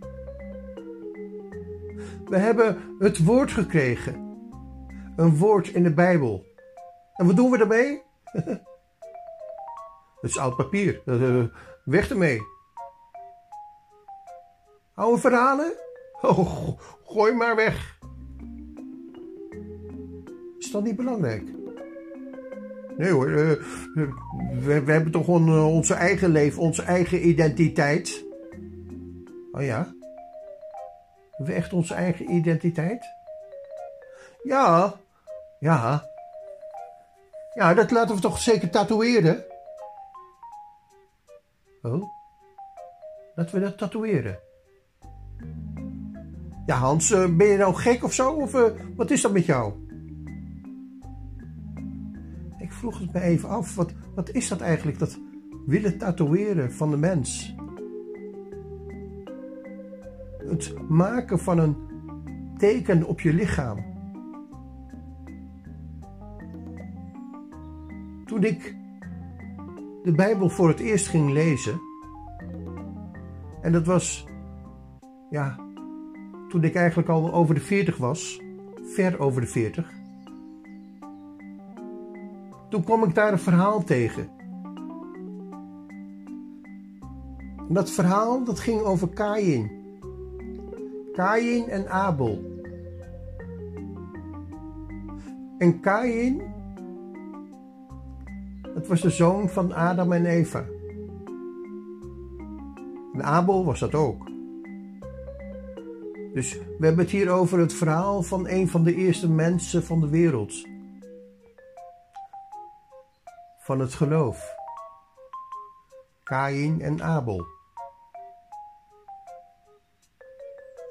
We 2.26 2.38
hebben 2.38 2.96
het 3.00 3.24
woord 3.24 3.52
gekregen. 3.52 4.32
Een 5.16 5.38
woord 5.38 5.68
in 5.68 5.84
de 5.84 5.94
Bijbel. 5.94 6.46
En 7.16 7.26
wat 7.26 7.36
doen 7.36 7.52
we 7.52 7.58
daarmee? 7.58 8.02
Het 10.22 10.32
is 10.32 10.38
oud 10.38 10.56
papier. 10.56 11.02
Eh, 11.06 11.44
weg 11.84 12.10
ermee. 12.10 12.42
Oude 14.96 15.22
verhalen? 15.22 15.74
Oh, 16.22 16.80
gooi 17.06 17.34
maar 17.34 17.56
weg. 17.56 18.00
Is 20.58 20.72
dat 20.72 20.84
niet 20.84 20.96
belangrijk? 20.96 21.44
Nee 22.98 23.12
hoor, 23.12 23.30
uh, 23.30 23.52
we, 24.64 24.84
we, 24.84 24.92
hebben 24.92 25.12
toch 25.12 25.26
gewoon 25.26 25.64
onze 25.64 25.94
eigen 25.94 26.30
leven, 26.30 26.62
onze 26.62 26.82
eigen 26.82 27.28
identiteit. 27.28 28.26
Oh 29.52 29.64
ja? 29.64 29.94
Hebben 31.38 31.56
we 31.56 31.62
echt 31.62 31.74
onze 31.74 31.94
eigen 31.94 32.32
identiteit? 32.32 33.06
Ja, 34.44 34.94
ja. 35.60 36.06
Ja, 37.54 37.74
dat 37.74 37.92
laten 37.92 38.16
we 38.16 38.22
toch 38.22 38.40
zeker 38.40 38.70
tatoeëren? 38.70 39.44
Oh? 41.82 42.04
Laten 43.36 43.56
we 43.56 43.62
dat 43.62 43.78
tatoeëren. 43.78 44.40
Ja, 46.66 46.76
Hans, 46.76 47.12
uh, 47.12 47.36
ben 47.36 47.48
je 47.48 47.58
nou 47.58 47.76
gek 47.76 48.04
of 48.04 48.14
zo? 48.14 48.32
Of 48.32 48.54
uh, 48.54 48.64
wat 48.96 49.12
is 49.12 49.22
dat 49.22 49.32
met 49.32 49.46
jou? 49.46 49.74
Ik 52.58 52.74
vroeg 52.74 53.00
het 53.00 53.14
me 53.14 53.22
even 53.22 53.50
af. 53.50 53.76
Wat, 53.76 53.92
wat 54.16 54.30
is 54.30 54.48
dat 54.48 54.62
eigenlijk, 54.62 55.00
dat 55.00 55.20
willen 55.66 55.98
tatoeëren 55.98 56.74
van 56.74 56.90
de 56.90 56.98
mens? 56.98 57.56
Het 60.54 60.90
maken 60.90 61.40
van 61.40 61.58
een 61.58 61.76
teken 62.58 63.08
op 63.08 63.22
je 63.22 63.34
lichaam. 63.34 63.78
Toen 68.26 68.44
ik 68.44 68.76
de 70.04 70.12
Bijbel 70.12 70.50
voor 70.50 70.68
het 70.68 70.80
eerst 70.80 71.08
ging 71.08 71.32
lezen. 71.32 71.82
En 73.62 73.72
dat 73.72 73.86
was, 73.86 74.28
ja, 75.30 75.56
toen 76.50 76.64
ik 76.64 76.76
eigenlijk 76.76 77.10
al 77.10 77.34
over 77.34 77.56
de 77.56 77.62
40 77.62 77.98
was, 77.98 78.42
ver 78.84 79.20
over 79.20 79.42
de 79.42 79.48
40. 79.48 79.92
Toen 82.70 82.84
kwam 82.84 83.04
ik 83.04 83.16
daar 83.16 83.32
een 83.32 83.40
verhaal 83.40 83.84
tegen. 83.84 84.30
En 87.68 87.74
dat 87.74 87.92
verhaal 87.92 88.44
dat 88.44 88.60
ging 88.60 88.82
over 88.82 89.10
Kain. 89.10 89.83
Kain 91.14 91.70
en 91.70 91.90
Abel. 91.90 92.62
En 95.58 95.80
Kain 95.80 96.54
het 98.74 98.88
was 98.88 99.02
de 99.02 99.10
zoon 99.10 99.50
van 99.50 99.74
Adam 99.74 100.12
en 100.12 100.26
Eva. 100.26 100.66
En 103.14 103.24
Abel 103.24 103.66
was 103.66 103.80
dat 103.80 103.96
ook. 103.96 104.26
Dus 106.34 106.54
we 106.54 106.86
hebben 106.86 107.04
het 107.04 107.10
hier 107.10 107.30
over 107.30 107.60
het 107.60 107.74
verhaal 107.74 108.24
van 108.24 108.48
een 108.48 108.70
van 108.70 108.84
de 108.84 108.96
eerste 108.96 109.30
mensen 109.30 109.84
van 109.84 110.00
de 110.00 110.10
wereld. 110.10 110.68
Van 113.58 113.80
het 113.80 113.94
geloof. 113.94 114.56
Kain 116.24 116.82
en 116.82 117.04
Abel. 117.04 117.53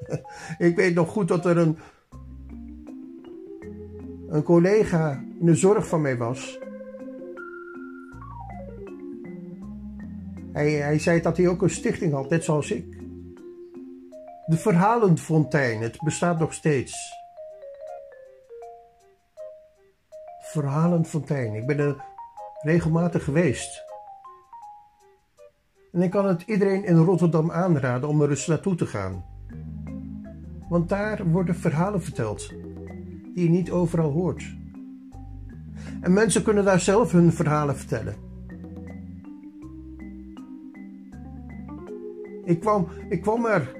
Ik 0.67 0.75
weet 0.75 0.95
nog 0.95 1.09
goed 1.09 1.27
dat 1.27 1.45
er 1.45 1.57
een, 1.57 1.77
een 4.27 4.43
collega 4.43 5.23
in 5.39 5.45
de 5.45 5.55
zorg 5.55 5.87
van 5.87 6.01
mij 6.01 6.17
was. 6.17 6.59
Hij, 10.53 10.71
hij 10.71 10.99
zei 10.99 11.21
dat 11.21 11.37
hij 11.37 11.47
ook 11.47 11.61
een 11.61 11.69
stichting 11.69 12.13
had, 12.13 12.29
net 12.29 12.43
zoals 12.43 12.71
ik. 12.71 13.01
De 14.45 14.57
Verhalenfontein, 14.57 15.81
het 15.81 16.01
bestaat 16.03 16.39
nog 16.39 16.53
steeds. 16.53 17.21
Verhalenfontein, 20.39 21.53
ik 21.53 21.65
ben 21.65 21.79
er 21.79 21.95
regelmatig 22.61 23.23
geweest. 23.23 23.83
En 25.91 26.01
ik 26.01 26.11
kan 26.11 26.25
het 26.25 26.41
iedereen 26.41 26.85
in 26.85 26.97
Rotterdam 26.97 27.51
aanraden 27.51 28.09
om 28.09 28.21
er 28.21 28.29
eens 28.29 28.47
naartoe 28.47 28.75
te 28.75 28.85
gaan. 28.85 29.32
Want 30.73 30.89
daar 30.89 31.29
worden 31.29 31.55
verhalen 31.55 32.03
verteld 32.03 32.49
die 33.33 33.43
je 33.43 33.49
niet 33.49 33.71
overal 33.71 34.11
hoort. 34.11 34.55
En 36.01 36.13
mensen 36.13 36.43
kunnen 36.43 36.65
daar 36.65 36.79
zelf 36.79 37.11
hun 37.11 37.31
verhalen 37.31 37.77
vertellen. 37.77 38.15
Ik 42.45 42.59
kwam, 42.59 42.87
ik 43.09 43.21
kwam 43.21 43.45
er 43.45 43.75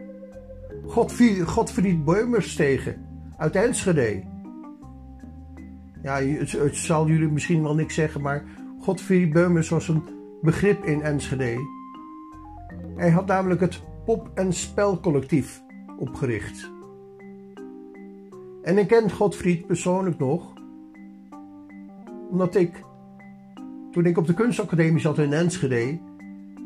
Godfried, 0.86 1.41
Godfried 1.41 2.06
Beumers 2.06 2.56
tegen 2.56 3.06
uit 3.38 3.56
Enschede. 3.56 4.23
Ja, 6.03 6.21
het, 6.21 6.51
het, 6.51 6.75
zal 6.75 7.08
jullie 7.08 7.29
misschien 7.29 7.63
wel 7.63 7.75
niks 7.75 7.93
zeggen, 7.93 8.21
maar 8.21 8.43
Godfried 8.79 9.34
Beumers 9.34 9.69
was 9.69 9.88
een 9.88 10.03
begrip 10.41 10.84
in 10.84 11.01
Enschede. 11.01 11.58
Hij 12.95 13.10
had 13.10 13.25
namelijk 13.25 13.62
het 13.62 13.84
pop- 14.06 14.32
en 14.34 14.53
spelcollectief 14.53 15.62
opgericht. 15.97 16.73
En 18.63 18.78
ik 18.78 18.88
ken 18.88 19.12
Godfried 19.12 19.67
persoonlijk 19.67 20.19
nog, 20.19 20.54
omdat 22.30 22.56
ik, 22.56 22.84
toen 23.91 24.06
ik 24.06 24.17
op 24.17 24.28
de 24.28 24.34
kunstacademie 24.34 25.02
zat 25.02 25.17
in 25.17 25.34
Enschede, 25.34 25.99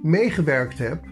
meegewerkt 0.01 0.77
heb 0.77 1.03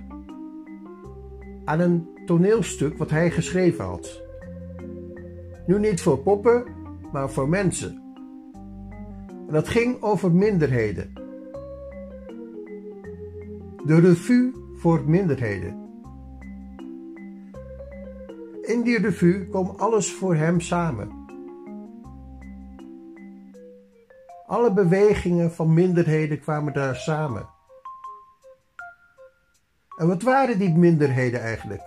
aan 1.65 1.79
een 1.79 2.07
toneelstuk 2.25 2.97
wat 2.97 3.09
hij 3.09 3.31
geschreven 3.31 3.85
had. 3.85 4.21
Nu 5.67 5.79
niet 5.79 6.01
voor 6.01 6.17
poppen, 6.17 6.63
maar 7.11 7.29
voor 7.29 7.49
mensen. 7.49 8.01
En 9.47 9.53
dat 9.53 9.67
ging 9.67 10.01
over 10.01 10.31
minderheden. 10.31 11.13
De 13.85 13.99
revue 13.99 14.51
voor 14.75 15.03
minderheden. 15.05 15.84
In 18.65 18.81
die 18.81 18.97
revue 18.97 19.47
kwam 19.47 19.73
alles 19.77 20.13
voor 20.13 20.35
hem 20.35 20.59
samen. 20.61 21.23
Alle 24.47 24.73
bewegingen 24.73 25.51
van 25.51 25.73
minderheden 25.73 26.39
kwamen 26.39 26.73
daar 26.73 26.95
samen. 26.95 27.49
En 29.97 30.07
wat 30.07 30.21
waren 30.21 30.59
die 30.59 30.73
minderheden 30.73 31.41
eigenlijk? 31.41 31.81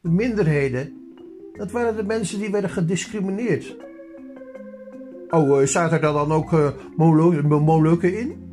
De 0.00 0.08
minderheden, 0.08 1.14
dat 1.52 1.70
waren 1.70 1.96
de 1.96 2.04
mensen 2.04 2.38
die 2.38 2.50
werden 2.50 2.70
gediscrimineerd. 2.70 3.76
Oh, 5.28 5.62
zaten 5.64 6.02
er 6.02 6.12
dan 6.12 6.32
ook 6.32 6.52
uh, 6.52 6.70
in? 8.02 8.44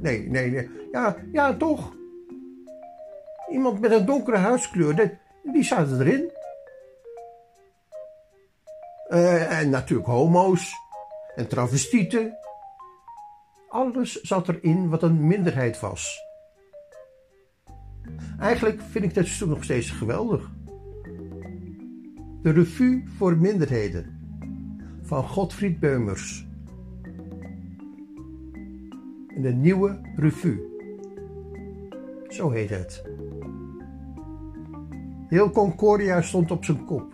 Nee, 0.00 0.28
nee, 0.28 0.50
nee. 0.50 0.70
Ja, 0.92 1.16
ja, 1.32 1.56
toch. 1.56 1.96
Iemand 3.50 3.80
met 3.80 3.90
een 3.90 4.04
donkere 4.06 4.36
huidskleur, 4.36 5.18
die 5.42 5.62
zaten 5.62 6.00
erin. 6.00 6.30
Uh, 9.08 9.60
en 9.60 9.70
natuurlijk 9.70 10.08
homo's 10.08 10.74
en 11.36 11.48
travestieten. 11.48 12.38
Alles 13.68 14.20
zat 14.20 14.48
erin 14.48 14.88
wat 14.88 15.02
een 15.02 15.26
minderheid 15.26 15.80
was. 15.80 16.20
Eigenlijk 18.40 18.80
vind 18.80 19.04
ik 19.04 19.14
dat 19.14 19.26
stuk 19.26 19.48
nog 19.48 19.64
steeds 19.64 19.90
geweldig. 19.90 20.50
De 22.42 22.50
Revue 22.50 23.04
voor 23.16 23.36
Minderheden 23.36 24.18
van 25.02 25.24
Godfried 25.24 25.80
Beumers. 25.80 26.46
En 29.28 29.42
de 29.42 29.52
Nieuwe 29.52 30.00
Revue. 30.16 30.60
Zo 32.28 32.50
heet 32.50 32.70
het. 32.70 33.07
Heel 35.28 35.50
Concordia 35.50 36.22
stond 36.22 36.50
op 36.50 36.64
zijn 36.64 36.84
kop. 36.84 37.12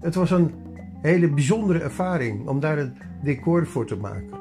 Het 0.00 0.14
was 0.14 0.30
een 0.30 0.54
hele 1.00 1.28
bijzondere 1.28 1.78
ervaring 1.78 2.48
om 2.48 2.60
daar 2.60 2.78
een 2.78 2.96
decor 3.22 3.66
voor 3.66 3.86
te 3.86 3.96
maken. 3.96 4.40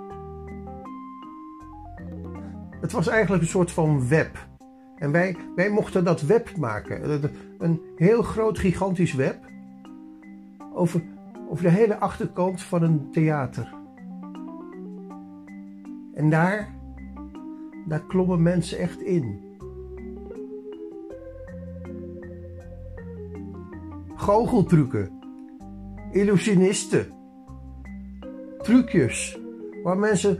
Het 2.82 2.92
was 2.92 3.08
eigenlijk 3.08 3.44
een 3.44 3.50
soort 3.50 3.72
van 3.72 4.08
web. 4.08 4.48
En 4.96 5.12
wij, 5.12 5.36
wij 5.56 5.70
mochten 5.70 6.04
dat 6.04 6.22
web 6.22 6.58
maken. 6.58 7.22
Een 7.58 7.82
heel 7.96 8.22
groot, 8.22 8.60
gigantisch 8.60 9.14
web. 9.14 9.40
Over, 10.74 11.04
over 11.50 11.64
de 11.64 11.70
hele 11.70 11.98
achterkant 11.98 12.62
van 12.62 12.84
een 12.84 13.12
theater. 13.12 13.74
En 16.14 16.30
daar, 16.30 16.76
daar 17.88 18.06
klommen 18.06 18.42
mensen 18.42 18.78
echt 18.78 19.02
in. 19.02 19.51
Goocheltrucken. 24.32 25.20
Illusionisten. 26.12 27.14
Trucjes 28.58 29.40
waar 29.84 29.98
mensen 29.98 30.40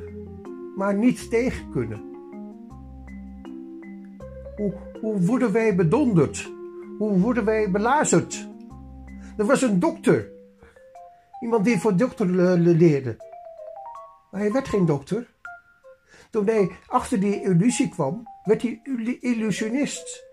maar 0.76 0.94
niet 0.94 1.30
tegen 1.30 1.70
kunnen. 1.72 2.02
Hoe, 4.56 4.74
hoe 5.02 5.22
worden 5.22 5.52
wij 5.52 5.76
bedonderd? 5.76 6.52
Hoe 6.98 7.20
worden 7.20 7.46
wij 7.46 7.72
belazerd? 7.72 8.50
Er 9.38 9.46
was 9.46 9.62
een 9.62 9.80
dokter. 9.80 10.32
Iemand 11.42 11.66
die 11.66 11.80
voor 11.80 11.96
dokter 11.98 12.28
leerde. 12.60 13.16
Maar 14.32 14.42
hij 14.42 14.52
werd 14.52 14.68
geen 14.68 14.86
dokter. 14.86 15.28
Toen 16.30 16.46
hij 16.46 16.72
achter 16.88 17.20
die 17.20 17.42
illusie 17.42 17.90
kwam, 17.90 18.28
werd 18.44 18.62
hij 18.62 18.82
illusionist. 19.20 20.31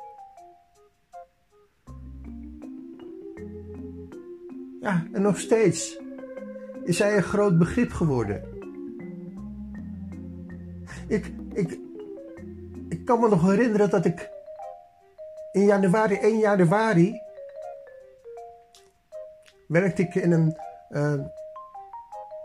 Ja, 4.80 5.06
en 5.12 5.22
nog 5.22 5.38
steeds 5.38 5.98
is 6.84 6.98
hij 6.98 7.16
een 7.16 7.22
groot 7.22 7.58
begrip 7.58 7.92
geworden. 7.92 8.42
Ik, 11.06 11.32
ik, 11.52 11.78
ik 12.88 13.04
kan 13.04 13.20
me 13.20 13.28
nog 13.28 13.42
herinneren 13.42 13.90
dat 13.90 14.04
ik 14.04 14.30
in 15.52 15.64
januari, 15.64 16.14
1 16.14 16.38
januari, 16.38 17.20
werkte 19.66 20.02
ik 20.02 20.14
in 20.14 20.32
een, 20.32 20.56
uh, 20.90 21.24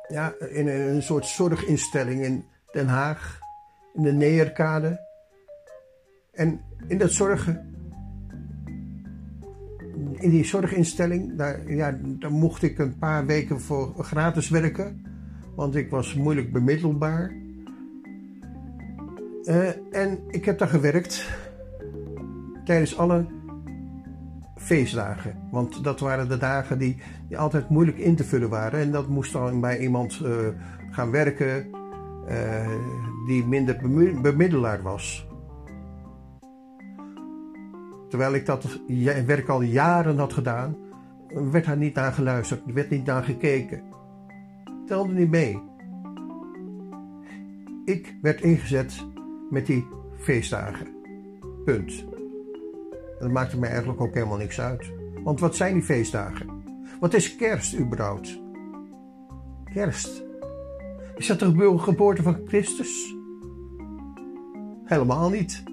ja, 0.07 0.33
in 0.49 0.67
een 0.67 1.03
soort 1.03 1.25
zorginstelling 1.25 2.23
in 2.23 2.45
Den 2.71 2.87
Haag, 2.87 3.39
in 3.93 4.03
de 4.03 4.11
Neerkade. 4.11 5.07
En 6.31 6.61
in 6.87 6.97
dat 6.97 7.11
zorgen, 7.11 7.72
in 10.23 10.29
die 10.29 10.45
zorginstelling, 10.45 11.37
daar, 11.37 11.71
ja, 11.71 11.99
daar 12.01 12.31
mocht 12.31 12.63
ik 12.63 12.79
een 12.79 12.97
paar 12.97 13.25
weken 13.25 13.61
voor 13.61 13.93
gratis 13.97 14.49
werken. 14.49 15.05
Want 15.55 15.75
ik 15.75 15.89
was 15.89 16.13
moeilijk 16.13 16.51
bemiddelbaar. 16.51 17.31
Uh, 19.43 19.67
en 19.91 20.19
ik 20.27 20.45
heb 20.45 20.57
daar 20.57 20.67
gewerkt 20.67 21.29
tijdens 22.65 22.97
alle 22.97 23.25
feestdagen. 24.55 25.37
Want 25.51 25.83
dat 25.83 25.99
waren 25.99 26.29
de 26.29 26.37
dagen 26.37 26.77
die, 26.77 26.97
altijd 27.35 27.69
moeilijk 27.69 27.97
in 27.97 28.15
te 28.15 28.23
vullen 28.23 28.49
waren. 28.49 28.79
En 28.79 28.91
dat 28.91 29.07
moest 29.07 29.33
dan 29.33 29.61
bij 29.61 29.79
iemand 29.79 30.19
uh, 30.23 30.47
gaan 30.91 31.11
werken 31.11 31.67
uh, 32.29 32.69
die 33.27 33.45
minder 33.45 33.77
bemiddelaar 34.21 34.81
was. 34.81 35.27
Terwijl 38.13 38.33
ik 38.33 38.45
dat 38.45 38.79
werk 39.25 39.49
al 39.49 39.61
jaren 39.61 40.17
had 40.17 40.33
gedaan, 40.33 40.75
werd 41.27 41.65
daar 41.65 41.77
niet 41.77 41.95
naar 41.95 42.13
geluisterd, 42.13 42.61
werd 42.73 42.89
niet 42.89 43.05
naar 43.05 43.23
gekeken. 43.23 43.81
Telde 44.85 45.13
niet 45.13 45.29
mee. 45.29 45.61
Ik 47.85 48.15
werd 48.21 48.41
ingezet 48.41 49.05
met 49.49 49.65
die 49.65 49.87
feestdagen. 50.17 50.87
Punt. 51.65 52.05
Dat 53.19 53.31
maakte 53.31 53.59
mij 53.59 53.69
eigenlijk 53.69 54.01
ook 54.01 54.13
helemaal 54.13 54.37
niks 54.37 54.59
uit. 54.61 54.91
Want 55.23 55.39
wat 55.39 55.55
zijn 55.55 55.73
die 55.73 55.83
feestdagen? 55.83 56.63
Wat 56.99 57.13
is 57.13 57.35
kerst 57.35 57.77
überhaupt? 57.77 58.41
Kerst. 59.73 60.23
Is 61.15 61.27
dat 61.27 61.39
de 61.39 61.77
geboorte 61.77 62.23
van 62.23 62.37
Christus? 62.45 63.15
Helemaal 64.83 65.29
niet. 65.29 65.63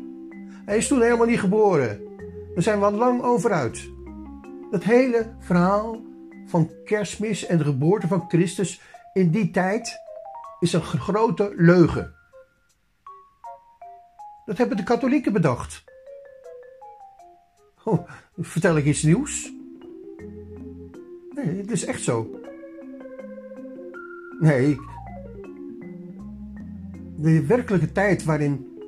Hij 0.64 0.76
is 0.76 0.88
toen 0.88 1.03
helemaal 1.03 1.26
niet 1.26 1.40
geboren. 1.40 2.09
Daar 2.54 2.62
zijn 2.62 2.78
we 2.78 2.84
al 2.84 2.92
lang 2.92 3.22
over 3.22 3.52
uit. 3.52 3.90
Het 4.70 4.84
hele 4.84 5.34
verhaal 5.38 6.00
van 6.46 6.70
kerstmis 6.84 7.46
en 7.46 7.58
de 7.58 7.64
geboorte 7.64 8.06
van 8.06 8.24
Christus 8.28 8.80
in 9.12 9.30
die 9.30 9.50
tijd 9.50 10.00
is 10.60 10.72
een 10.72 10.82
grote 10.82 11.52
leugen. 11.56 12.14
Dat 14.44 14.58
hebben 14.58 14.76
de 14.76 14.82
katholieken 14.82 15.32
bedacht. 15.32 15.84
Oh, 17.84 18.08
vertel 18.38 18.76
ik 18.76 18.84
iets 18.84 19.02
nieuws? 19.02 19.52
Nee, 21.30 21.56
het 21.56 21.70
is 21.70 21.84
echt 21.84 22.02
zo. 22.02 22.40
Nee, 24.40 24.78
de 27.16 27.46
werkelijke 27.46 27.92
tijd 27.92 28.24
waarin 28.24 28.78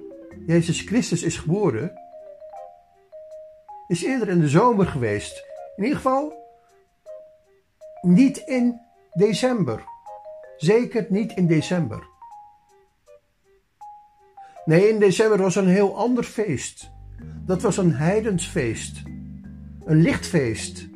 Jezus 0.46 0.80
Christus 0.80 1.22
is 1.22 1.36
geboren, 1.38 2.01
is 3.92 4.04
eerder 4.04 4.28
in 4.28 4.40
de 4.40 4.48
zomer 4.48 4.86
geweest. 4.86 5.44
In 5.76 5.82
ieder 5.82 5.96
geval 5.96 6.32
niet 8.00 8.36
in 8.36 8.80
december. 9.12 9.84
Zeker 10.56 11.06
niet 11.08 11.32
in 11.32 11.46
december. 11.46 12.06
Nee, 14.64 14.88
in 14.88 14.98
december 14.98 15.38
was 15.38 15.56
een 15.56 15.68
heel 15.68 15.96
ander 15.96 16.24
feest. 16.24 16.90
Dat 17.46 17.62
was 17.62 17.76
een 17.76 17.94
heidensfeest. 17.94 19.02
Een 19.84 20.00
lichtfeest. 20.02 20.88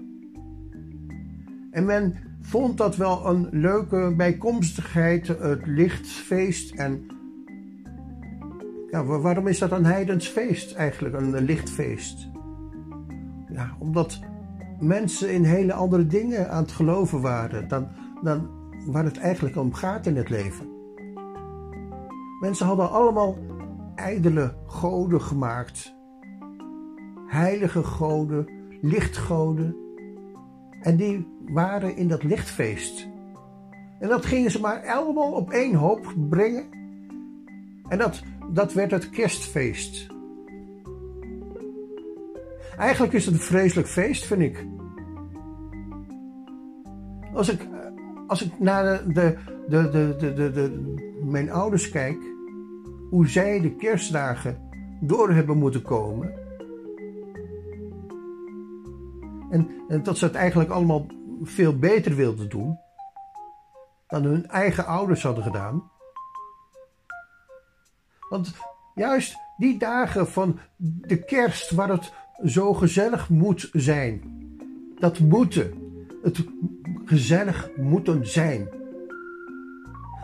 En 1.71 1.85
men 1.85 2.17
vond 2.41 2.79
dat 2.79 2.97
wel 2.97 3.27
een 3.27 3.49
leuke 3.51 4.15
bijkomstigheid, 4.17 5.29
het 5.29 5.67
lichtfeest. 5.67 6.75
En 6.75 7.07
ja, 8.91 9.05
waarom 9.05 9.47
is 9.47 9.59
dat 9.59 9.71
een 9.71 9.85
heidensfeest 9.85 10.75
eigenlijk, 10.75 11.15
een 11.15 11.45
lichtfeest? 11.45 12.35
Omdat 13.79 14.21
mensen 14.81 15.33
in 15.33 15.45
hele 15.45 15.73
andere 15.73 16.07
dingen 16.07 16.51
aan 16.51 16.63
het 16.63 16.73
geloven 16.73 17.21
waren 17.21 17.69
dan, 17.69 17.89
dan 18.23 18.49
waar 18.87 19.05
het 19.05 19.19
eigenlijk 19.19 19.57
om 19.57 19.75
gaat 19.75 20.07
in 20.07 20.17
het 20.17 20.29
leven. 20.29 20.75
Mensen 22.41 22.67
hadden 22.67 22.91
allemaal 22.91 23.37
ijdele 23.95 24.55
goden 24.67 25.21
gemaakt. 25.21 25.95
Heilige 27.27 27.85
goden, 27.85 28.49
lichtgoden. 28.81 29.77
En 30.81 30.97
die 30.97 31.27
waren 31.47 31.97
in 31.97 32.09
dat 32.09 32.23
lichtfeest. 32.23 33.09
En 33.99 34.09
dat 34.09 34.27
gingen 34.27 34.51
ze 34.51 34.61
maar 34.61 34.89
allemaal 34.89 35.33
op 35.33 35.51
één 35.51 35.75
hoop 35.75 36.15
brengen. 36.29 36.65
En 37.89 37.99
dat, 37.99 38.23
dat 38.53 38.73
werd 38.73 38.91
het 38.91 39.11
kerstfeest. 39.11 40.15
Eigenlijk 42.77 43.13
is 43.13 43.25
het 43.25 43.35
een 43.35 43.41
vreselijk 43.41 43.89
feest, 43.89 44.25
vind 44.25 44.41
ik. 44.41 44.67
Als 47.35 47.49
ik, 47.49 47.69
als 48.27 48.43
ik 48.43 48.59
naar 48.59 49.13
de, 49.13 49.39
de, 49.69 49.91
de, 49.91 50.15
de, 50.19 50.33
de, 50.35 50.51
de, 50.51 50.95
mijn 51.23 51.51
ouders 51.51 51.91
kijk, 51.91 52.19
hoe 53.11 53.29
zij 53.29 53.61
de 53.61 53.77
kerstdagen 53.77 54.69
door 55.01 55.31
hebben 55.31 55.57
moeten 55.57 55.83
komen. 55.83 56.35
En, 59.51 59.71
en 59.89 60.03
dat 60.03 60.19
ze 60.19 60.25
het 60.25 60.35
eigenlijk 60.35 60.71
allemaal 60.71 61.07
veel 61.43 61.79
beter 61.79 62.15
wilden 62.15 62.49
doen. 62.49 62.79
dan 64.07 64.25
hun 64.25 64.49
eigen 64.49 64.87
ouders 64.87 65.23
hadden 65.23 65.45
gedaan. 65.45 65.91
Want 68.29 68.55
juist 68.95 69.37
die 69.57 69.79
dagen 69.79 70.29
van 70.29 70.59
de 70.77 71.25
kerst 71.25 71.71
waar 71.71 71.89
het 71.89 72.13
zo 72.45 72.75
gezellig 72.75 73.29
moet 73.29 73.69
zijn. 73.73 74.23
Dat 74.99 75.19
moeten. 75.19 75.75
Het 76.23 76.45
gezellig 77.05 77.71
moeten 77.77 78.27
zijn. 78.27 78.69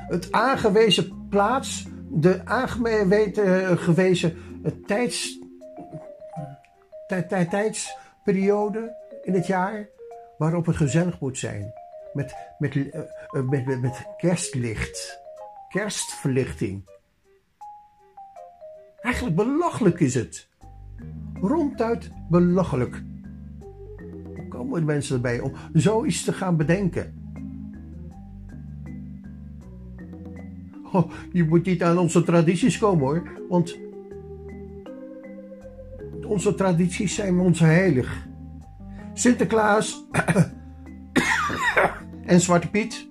Het 0.09 0.33
aangewezen 0.33 1.29
plaats, 1.29 1.87
de 2.09 2.40
aangewezen 2.44 4.37
tijds, 4.87 5.38
tijdsperiode 7.51 8.94
in 9.22 9.35
het 9.35 9.46
jaar 9.46 9.88
waarop 10.38 10.66
het 10.66 10.77
gezellig 10.77 11.20
moet 11.20 11.38
zijn. 11.38 11.72
Met, 12.12 12.35
met, 12.59 12.75
met, 13.31 13.66
met, 13.66 13.81
met 13.81 14.07
kerstlicht, 14.16 15.20
kerstverlichting. 15.68 16.90
Eigenlijk 19.01 19.37
belachelijk 19.37 20.01
is 20.01 20.14
het. 20.14 20.51
Ronduit 21.42 22.11
belachelijk. 22.28 23.02
Hoe 24.37 24.48
komen 24.48 24.85
mensen 24.85 25.14
erbij 25.14 25.40
om 25.40 25.52
zoiets 25.72 26.24
te 26.24 26.33
gaan 26.33 26.57
bedenken? 26.57 27.20
Oh, 30.92 31.11
je 31.33 31.44
moet 31.44 31.66
niet 31.66 31.83
aan 31.83 31.98
onze 31.98 32.22
tradities 32.22 32.78
komen 32.78 33.05
hoor, 33.05 33.22
want 33.48 33.78
onze 36.26 36.55
tradities 36.55 37.14
zijn 37.14 37.38
ons 37.38 37.61
heilig. 37.61 38.26
Sinterklaas 39.12 40.07
en 42.24 42.40
Zwarte 42.40 42.70
Piet. 42.70 43.09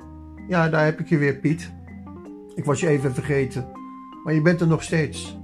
Ja, 0.48 0.70
daar 0.70 0.86
heb 0.86 1.00
ik 1.00 1.10
je 1.10 1.18
weer, 1.18 1.36
Piet. 1.36 1.72
Ik 2.56 2.66
was 2.66 2.80
je 2.80 2.88
even 2.88 3.14
vergeten, 3.14 3.72
maar 4.24 4.34
je 4.34 4.42
bent 4.42 4.62
er 4.62 4.68
nog 4.68 4.84
steeds. 4.84 5.40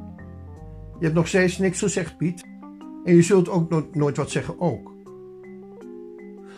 Je 1.00 1.04
hebt 1.04 1.16
nog 1.16 1.28
steeds 1.28 1.58
niks 1.58 1.80
gezegd, 1.80 2.18
Piet. 2.18 2.56
En 3.08 3.16
je 3.16 3.22
zult 3.22 3.50
ook 3.50 3.96
nooit 3.96 4.18
wat 4.18 4.30
zeggen 4.30 4.60
ook. 4.60 4.92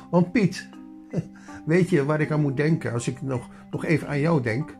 Want 0.09 0.31
Piet, 0.31 0.69
weet 1.65 1.89
je 1.89 2.05
waar 2.05 2.21
ik 2.21 2.31
aan 2.31 2.41
moet 2.41 2.57
denken 2.57 2.93
als 2.93 3.07
ik 3.07 3.21
nog, 3.21 3.49
nog 3.71 3.85
even 3.85 4.07
aan 4.07 4.19
jou 4.19 4.41
denk? 4.41 4.77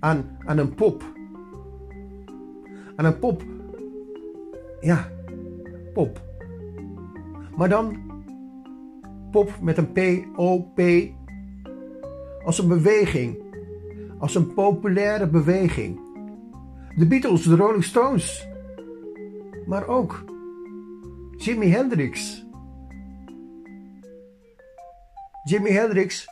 Aan, 0.00 0.38
aan 0.44 0.58
een 0.58 0.74
pop. 0.74 1.02
Aan 2.96 3.04
een 3.04 3.18
pop. 3.18 3.42
Ja, 4.80 5.08
pop. 5.92 6.22
Maar 7.56 7.68
dan 7.68 7.96
pop 9.30 9.52
met 9.60 9.78
een 9.78 9.92
P-O-P. 9.92 10.80
Als 12.44 12.58
een 12.58 12.68
beweging. 12.68 13.42
Als 14.18 14.34
een 14.34 14.54
populaire 14.54 15.28
beweging. 15.28 16.00
De 16.96 17.06
Beatles, 17.06 17.42
de 17.42 17.56
Rolling 17.56 17.84
Stones. 17.84 18.52
Maar 19.66 19.86
ook 19.86 20.24
Jimi 21.36 21.70
Hendrix. 21.70 22.44
Jimi 25.44 25.70
Hendrix 25.70 26.26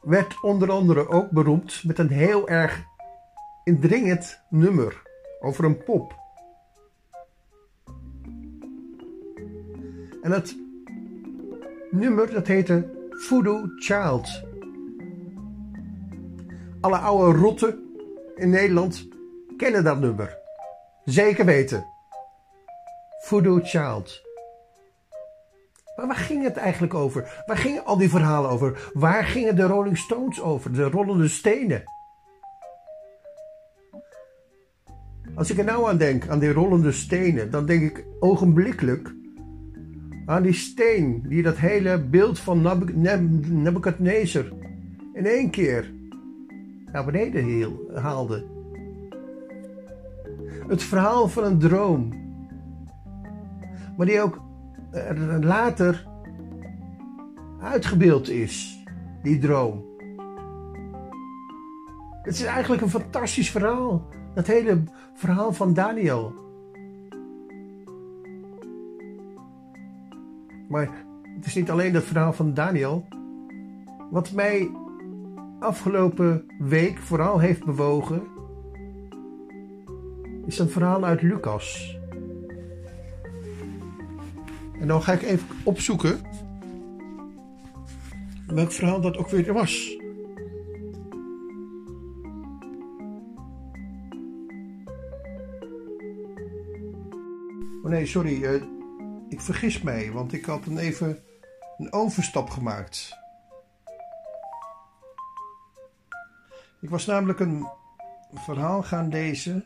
werd 0.00 0.42
onder 0.42 0.70
andere 0.70 1.08
ook 1.08 1.30
beroemd 1.30 1.84
met 1.84 1.98
een 1.98 2.10
heel 2.10 2.48
erg 2.48 2.84
indringend 3.64 4.40
nummer 4.48 5.02
over 5.40 5.64
een 5.64 5.84
pop. 5.84 6.16
En 10.22 10.32
het 10.32 10.56
nummer 11.90 12.30
dat 12.30 12.46
heette 12.46 13.08
Voodoo 13.10 13.66
Child. 13.76 14.42
Alle 16.80 16.96
oude 16.96 17.38
rotten 17.38 17.78
in 18.36 18.50
Nederland 18.50 19.08
kennen 19.56 19.84
dat 19.84 20.00
nummer. 20.00 20.37
Zeker 21.08 21.44
weten. 21.44 21.86
Voodoo 23.18 23.60
Child. 23.62 24.22
Maar 25.96 26.06
waar 26.06 26.16
ging 26.16 26.42
het 26.42 26.56
eigenlijk 26.56 26.94
over? 26.94 27.42
Waar 27.46 27.56
gingen 27.56 27.84
al 27.84 27.96
die 27.96 28.08
verhalen 28.08 28.50
over? 28.50 28.90
Waar 28.92 29.24
gingen 29.24 29.56
de 29.56 29.62
Rolling 29.62 29.98
Stones 29.98 30.40
over? 30.40 30.72
De 30.72 30.84
rollende 30.84 31.28
stenen? 31.28 31.82
Als 35.34 35.50
ik 35.50 35.58
er 35.58 35.64
nou 35.64 35.88
aan 35.88 35.96
denk, 35.96 36.28
aan 36.28 36.38
die 36.38 36.52
rollende 36.52 36.92
stenen, 36.92 37.50
dan 37.50 37.66
denk 37.66 37.82
ik 37.82 38.04
ogenblikkelijk 38.20 39.14
aan 40.26 40.42
die 40.42 40.52
steen 40.52 41.24
die 41.28 41.42
dat 41.42 41.56
hele 41.56 42.02
beeld 42.02 42.38
van 42.38 42.62
Nebuchadnezzar 43.62 44.44
in 45.12 45.26
één 45.26 45.50
keer 45.50 45.92
naar 46.92 47.04
beneden 47.04 47.78
haalde. 47.94 48.57
Het 50.68 50.82
verhaal 50.82 51.28
van 51.28 51.44
een 51.44 51.58
droom, 51.58 52.12
maar 53.96 54.06
die 54.06 54.20
ook 54.20 54.40
later 55.40 56.06
uitgebeeld 57.60 58.28
is, 58.28 58.84
die 59.22 59.38
droom. 59.38 59.84
Het 62.22 62.34
is 62.34 62.44
eigenlijk 62.44 62.82
een 62.82 62.90
fantastisch 62.90 63.50
verhaal, 63.50 64.08
dat 64.34 64.46
hele 64.46 64.82
verhaal 65.14 65.52
van 65.52 65.74
Daniel. 65.74 66.32
Maar 70.68 70.88
het 71.36 71.46
is 71.46 71.54
niet 71.54 71.70
alleen 71.70 71.92
dat 71.92 72.04
verhaal 72.04 72.32
van 72.32 72.54
Daniel. 72.54 73.06
Wat 74.10 74.32
mij 74.32 74.70
afgelopen 75.60 76.44
week 76.58 76.98
vooral 76.98 77.38
heeft 77.38 77.64
bewogen, 77.64 78.22
is 80.48 80.58
een 80.58 80.70
verhaal 80.70 81.04
uit 81.04 81.22
Lucas. 81.22 81.98
En 84.80 84.86
dan 84.86 85.02
ga 85.02 85.12
ik 85.12 85.22
even 85.22 85.46
opzoeken 85.64 86.20
welk 88.46 88.72
verhaal 88.72 89.00
dat 89.00 89.16
ook 89.16 89.28
weer 89.28 89.52
was. 89.52 89.96
Oh 97.82 97.90
nee, 97.90 98.06
sorry. 98.06 98.42
Uh, 98.42 98.62
ik 99.28 99.40
vergis 99.40 99.82
mij, 99.82 100.12
want 100.12 100.32
ik 100.32 100.44
had 100.44 100.66
een 100.66 100.78
even 100.78 101.18
een 101.78 101.92
overstap 101.92 102.50
gemaakt. 102.50 103.16
Ik 106.80 106.90
was 106.90 107.06
namelijk 107.06 107.40
een 107.40 107.66
verhaal 108.34 108.82
gaan 108.82 109.08
lezen. 109.08 109.64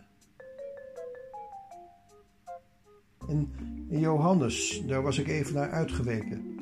In, 3.32 3.52
Johannes, 3.88 4.82
daar 4.86 5.02
was 5.02 5.18
ik 5.18 5.28
even 5.28 5.54
naar 5.54 5.70
uitgeweken. 5.70 6.56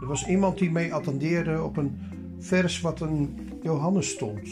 Er 0.00 0.06
was 0.06 0.26
iemand 0.26 0.58
die 0.58 0.70
mee 0.70 0.94
attendeerde 0.94 1.62
op 1.62 1.76
een 1.76 2.00
vers 2.38 2.80
wat 2.80 3.00
in 3.00 3.50
Johannes 3.62 4.10
stond. 4.10 4.48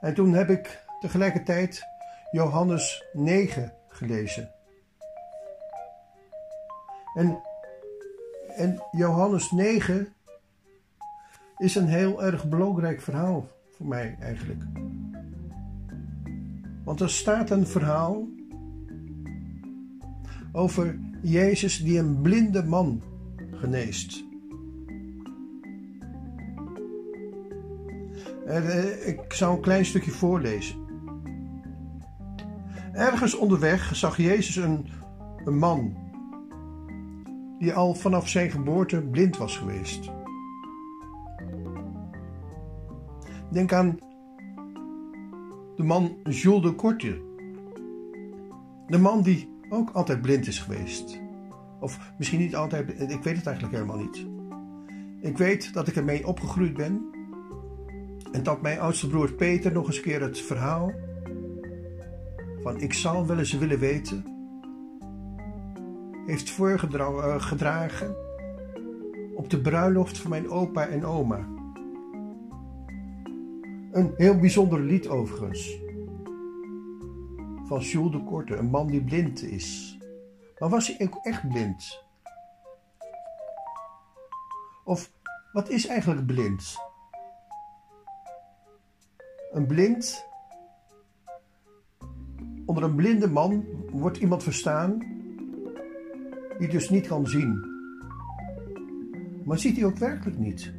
En 0.00 0.14
toen 0.14 0.32
heb 0.32 0.50
ik 0.50 0.84
tegelijkertijd 1.00 1.82
Johannes 2.30 3.04
9 3.12 3.72
gelezen. 3.88 4.50
En, 7.14 7.42
en 8.56 8.82
Johannes 8.90 9.50
9 9.50 10.14
is 11.58 11.74
een 11.74 11.88
heel 11.88 12.22
erg 12.22 12.48
belangrijk 12.48 13.00
verhaal 13.00 13.48
voor 13.70 13.86
mij 13.86 14.16
eigenlijk. 14.20 14.62
Want 16.84 17.00
er 17.00 17.10
staat 17.10 17.50
een 17.50 17.66
verhaal 17.66 18.28
over 20.52 20.98
Jezus 21.22 21.84
die 21.84 21.98
een 21.98 22.20
blinde 22.20 22.64
man 22.64 23.02
geneest. 23.50 24.24
Eh, 28.46 29.08
ik 29.08 29.32
zou 29.32 29.54
een 29.54 29.62
klein 29.62 29.84
stukje 29.84 30.10
voorlezen. 30.10 30.76
Ergens 32.92 33.36
onderweg 33.36 33.96
zag 33.96 34.16
Jezus 34.16 34.56
een, 34.56 34.86
een 35.44 35.58
man 35.58 35.96
die 37.58 37.72
al 37.72 37.94
vanaf 37.94 38.28
zijn 38.28 38.50
geboorte 38.50 39.00
blind 39.00 39.36
was 39.36 39.56
geweest. 39.56 40.10
Denk 43.50 43.72
aan 43.72 43.98
de 45.82 45.88
man 45.88 46.16
Jules 46.24 46.62
de 46.62 46.74
Kortje. 46.74 47.20
De 48.86 48.98
man 48.98 49.22
die 49.22 49.48
ook 49.68 49.90
altijd 49.90 50.22
blind 50.22 50.46
is 50.46 50.58
geweest. 50.58 51.20
Of 51.80 52.12
misschien 52.18 52.38
niet 52.38 52.56
altijd, 52.56 52.88
ik 52.88 53.22
weet 53.22 53.36
het 53.36 53.46
eigenlijk 53.46 53.74
helemaal 53.74 53.96
niet. 53.96 54.26
Ik 55.20 55.38
weet 55.38 55.74
dat 55.74 55.88
ik 55.88 55.96
ermee 55.96 56.26
opgegroeid 56.26 56.74
ben. 56.74 57.04
En 58.32 58.42
dat 58.42 58.62
mijn 58.62 58.80
oudste 58.80 59.08
broer 59.08 59.32
Peter 59.32 59.72
nog 59.72 59.86
eens 59.86 60.00
keer 60.00 60.20
het 60.20 60.40
verhaal 60.40 60.92
van 62.62 62.80
ik 62.80 62.92
zal 62.92 63.26
wel 63.26 63.38
eens 63.38 63.52
willen 63.52 63.78
weten 63.78 64.24
heeft 66.26 66.50
voorgedragen 66.50 68.16
op 69.34 69.50
de 69.50 69.60
bruiloft 69.60 70.18
van 70.18 70.30
mijn 70.30 70.50
opa 70.50 70.86
en 70.86 71.04
oma. 71.04 71.60
Een 73.92 74.14
heel 74.16 74.38
bijzonder 74.38 74.80
lied 74.80 75.08
overigens. 75.08 75.80
Van 77.64 77.80
Jules 77.80 78.12
de 78.12 78.24
Korte, 78.24 78.56
een 78.56 78.70
man 78.70 78.86
die 78.86 79.04
blind 79.04 79.42
is. 79.42 79.98
Maar 80.58 80.68
was 80.68 80.86
hij 80.86 81.06
ook 81.06 81.18
echt 81.22 81.48
blind? 81.48 82.04
Of 84.84 85.12
wat 85.52 85.68
is 85.68 85.86
eigenlijk 85.86 86.26
blind? 86.26 86.76
Een 89.52 89.66
blind. 89.66 90.26
Onder 92.66 92.84
een 92.84 92.94
blinde 92.94 93.28
man 93.28 93.64
wordt 93.90 94.18
iemand 94.18 94.42
verstaan 94.42 94.98
die 96.58 96.68
dus 96.68 96.90
niet 96.90 97.06
kan 97.06 97.26
zien. 97.26 97.66
Maar 99.44 99.58
ziet 99.58 99.76
hij 99.76 99.84
ook 99.84 99.98
werkelijk 99.98 100.38
niet? 100.38 100.72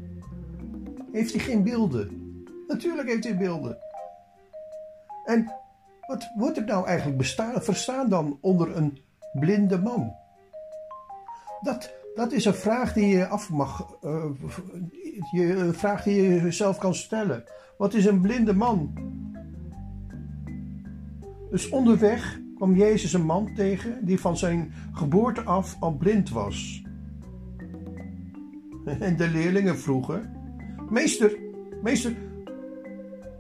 Heeft 1.12 1.34
hij 1.34 1.42
geen 1.42 1.64
beelden? 1.64 2.23
Natuurlijk 2.74 3.08
heeft 3.08 3.24
hij 3.24 3.38
beelden. 3.38 3.78
En 5.26 5.52
wat 6.08 6.32
wordt 6.36 6.58
er 6.58 6.66
nou 6.66 6.86
eigenlijk 6.88 7.18
bestaan, 7.18 7.64
verstaan 7.64 8.10
dan 8.10 8.38
onder 8.42 8.78
een 8.78 8.98
blinde 9.40 9.80
man? 9.80 10.16
Dat, 11.62 11.94
dat 12.16 12.32
is 12.32 12.46
een 12.46 12.54
vraag 12.54 12.94
die 12.94 13.08
je 13.08 13.28
af 13.28 13.50
mag, 13.50 13.98
uh, 14.04 14.26
je, 15.32 15.56
een 15.56 15.74
vraag 15.74 16.04
die 16.04 16.22
je 16.22 16.42
jezelf 16.42 16.78
kan 16.78 16.96
stellen. 16.96 17.44
Wat 17.78 17.94
is 17.94 18.06
een 18.06 18.22
blinde 18.22 18.54
man? 18.54 18.94
Dus 21.50 21.70
onderweg 21.70 22.40
kwam 22.56 22.76
Jezus 22.76 23.14
een 23.14 23.26
man 23.26 23.54
tegen 23.56 24.06
die 24.06 24.20
van 24.20 24.38
zijn 24.38 24.74
geboorte 24.94 25.42
af 25.42 25.78
al 25.80 25.92
blind 25.92 26.30
was. 26.30 26.82
En 29.00 29.18
de 29.18 29.28
leerlingen 29.28 29.78
vroegen: 29.80 30.32
Meester, 30.90 31.38
meester, 31.84 32.16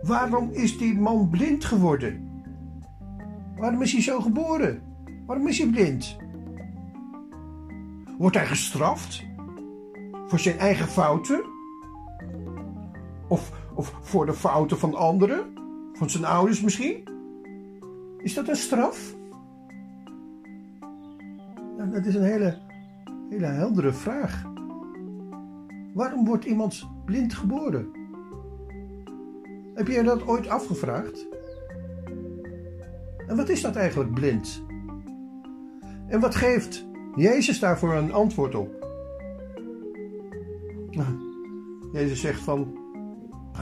waarom 0.03 0.49
is 0.51 0.77
die 0.77 0.99
man 0.99 1.29
blind 1.29 1.65
geworden? 1.65 2.31
Waarom 3.57 3.81
is 3.81 3.91
hij 3.91 4.01
zo 4.01 4.19
geboren? 4.19 4.81
Waarom 5.25 5.47
is 5.47 5.57
hij 5.57 5.67
blind? 5.69 6.17
Wordt 8.17 8.35
hij 8.35 8.45
gestraft? 8.45 9.25
Voor 10.27 10.39
zijn 10.39 10.57
eigen 10.57 10.87
fouten? 10.87 11.43
Of, 13.27 13.51
of 13.73 13.93
voor 14.01 14.25
de 14.25 14.33
fouten 14.33 14.79
van 14.79 14.95
anderen? 14.95 15.53
Van 15.93 16.09
zijn 16.09 16.25
ouders 16.25 16.61
misschien? 16.61 17.03
Is 18.17 18.33
dat 18.33 18.47
een 18.47 18.55
straf? 18.55 19.15
Nou, 21.77 21.91
dat 21.91 22.05
is 22.05 22.15
een 22.15 22.23
hele, 22.23 22.57
hele 23.29 23.45
heldere 23.45 23.93
vraag. 23.93 24.43
Waarom 25.93 26.25
wordt 26.25 26.45
iemand 26.45 26.87
blind 27.05 27.33
geboren? 27.33 28.02
Heb 29.73 29.87
je 29.87 30.03
dat 30.03 30.27
ooit 30.27 30.47
afgevraagd? 30.47 31.27
En 33.27 33.35
wat 33.35 33.49
is 33.49 33.61
dat 33.61 33.75
eigenlijk 33.75 34.13
blind? 34.13 34.63
En 36.07 36.19
wat 36.19 36.35
geeft 36.35 36.85
Jezus 37.15 37.59
daarvoor 37.59 37.93
een 37.93 38.13
antwoord 38.13 38.55
op? 38.55 38.85
Nou, 40.89 41.17
Jezus 41.93 42.21
zegt 42.21 42.39
van, 42.39 42.77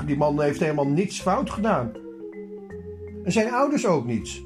die 0.06 0.18
man 0.18 0.42
heeft 0.42 0.60
helemaal 0.60 0.88
niets 0.88 1.22
fout 1.22 1.50
gedaan. 1.50 1.92
En 3.24 3.32
zijn 3.32 3.54
ouders 3.54 3.86
ook 3.86 4.06
niets. 4.06 4.44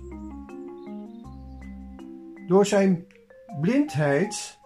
Door 2.47 2.65
zijn 2.65 3.06
blindheid 3.62 4.60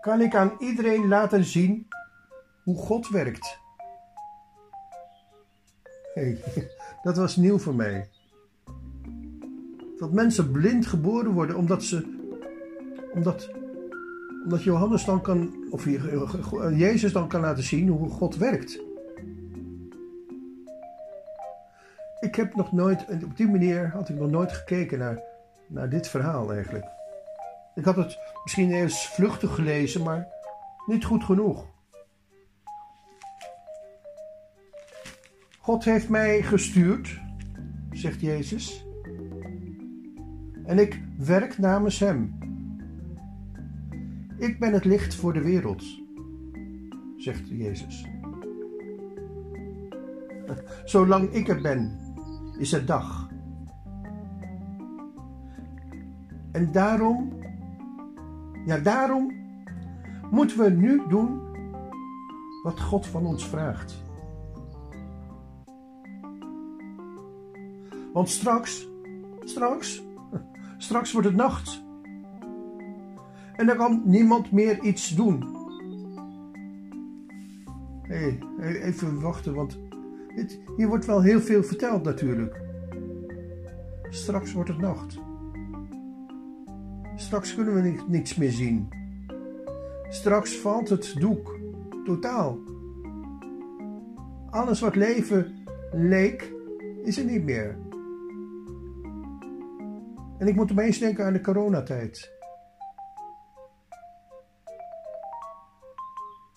kan 0.00 0.20
ik 0.20 0.34
aan 0.34 0.52
iedereen 0.58 1.08
laten 1.08 1.44
zien 1.44 1.88
hoe 2.64 2.76
God 2.76 3.08
werkt. 3.08 3.58
Dat 7.02 7.16
was 7.16 7.36
nieuw 7.36 7.58
voor 7.58 7.74
mij. 7.74 8.08
Dat 9.98 10.12
mensen 10.12 10.50
blind 10.50 10.86
geboren 10.86 11.32
worden 11.32 11.56
omdat 11.56 11.82
ze. 11.82 12.16
Omdat, 13.12 13.50
omdat 14.44 14.62
Johannes 14.62 15.04
dan 15.04 15.20
kan. 15.20 15.54
Of 15.70 15.84
Jezus 16.74 17.12
dan 17.12 17.28
kan 17.28 17.40
laten 17.40 17.64
zien 17.64 17.88
hoe 17.88 18.10
God 18.10 18.36
werkt. 18.36 18.80
Ik 22.20 22.34
heb 22.34 22.54
nog 22.54 22.72
nooit. 22.72 23.06
Op 23.24 23.36
die 23.36 23.48
manier 23.48 23.90
had 23.90 24.08
ik 24.08 24.16
nog 24.16 24.30
nooit 24.30 24.52
gekeken 24.52 24.98
naar, 24.98 25.22
naar 25.66 25.88
dit 25.88 26.08
verhaal 26.08 26.52
eigenlijk. 26.52 26.84
Ik 27.74 27.84
had 27.84 27.96
het 27.96 28.18
misschien 28.44 28.72
eens 28.72 29.08
vluchtig 29.08 29.54
gelezen, 29.54 30.02
maar 30.02 30.28
niet 30.86 31.04
goed 31.04 31.24
genoeg. 31.24 31.66
God 35.68 35.84
heeft 35.84 36.08
mij 36.08 36.42
gestuurd, 36.42 37.20
zegt 37.90 38.20
Jezus, 38.20 38.86
en 40.64 40.78
ik 40.78 41.02
werk 41.16 41.58
namens 41.58 41.98
Hem. 41.98 42.38
Ik 44.38 44.58
ben 44.58 44.72
het 44.72 44.84
licht 44.84 45.14
voor 45.14 45.32
de 45.32 45.42
wereld, 45.42 45.84
zegt 47.16 47.48
Jezus. 47.48 48.06
Zolang 50.84 51.30
ik 51.30 51.48
er 51.48 51.60
ben, 51.60 51.98
is 52.58 52.72
het 52.72 52.86
dag. 52.86 53.30
En 56.52 56.72
daarom 56.72 57.32
ja, 58.66 58.78
daarom 58.78 59.32
moeten 60.30 60.58
we 60.58 60.70
nu 60.70 61.02
doen 61.08 61.40
wat 62.62 62.80
God 62.80 63.06
van 63.06 63.26
ons 63.26 63.46
vraagt. 63.46 64.06
Want 68.12 68.28
straks, 68.28 68.88
straks, 69.40 70.02
straks 70.78 71.12
wordt 71.12 71.26
het 71.26 71.36
nacht. 71.36 71.82
En 73.56 73.66
dan 73.66 73.76
kan 73.76 74.02
niemand 74.04 74.52
meer 74.52 74.82
iets 74.82 75.14
doen. 75.14 75.56
Hé, 78.02 78.38
hey, 78.58 78.82
even 78.82 79.20
wachten, 79.20 79.54
want 79.54 79.78
dit, 80.34 80.60
hier 80.76 80.88
wordt 80.88 81.06
wel 81.06 81.22
heel 81.22 81.40
veel 81.40 81.62
verteld 81.62 82.04
natuurlijk. 82.04 82.60
Straks 84.08 84.52
wordt 84.52 84.68
het 84.68 84.78
nacht. 84.78 85.18
Straks 87.16 87.54
kunnen 87.54 87.74
we 87.74 88.02
niets 88.08 88.34
meer 88.34 88.50
zien. 88.50 88.88
Straks 90.08 90.56
valt 90.56 90.88
het 90.88 91.14
doek. 91.18 91.58
Totaal. 92.04 92.58
Alles 94.50 94.80
wat 94.80 94.96
leven 94.96 95.54
leek, 95.92 96.52
is 97.04 97.18
er 97.18 97.24
niet 97.24 97.44
meer. 97.44 97.76
En 100.38 100.46
ik 100.46 100.54
moet 100.54 100.70
opeens 100.70 100.98
denken 100.98 101.24
aan 101.24 101.32
de 101.32 101.40
coronatijd. 101.40 102.32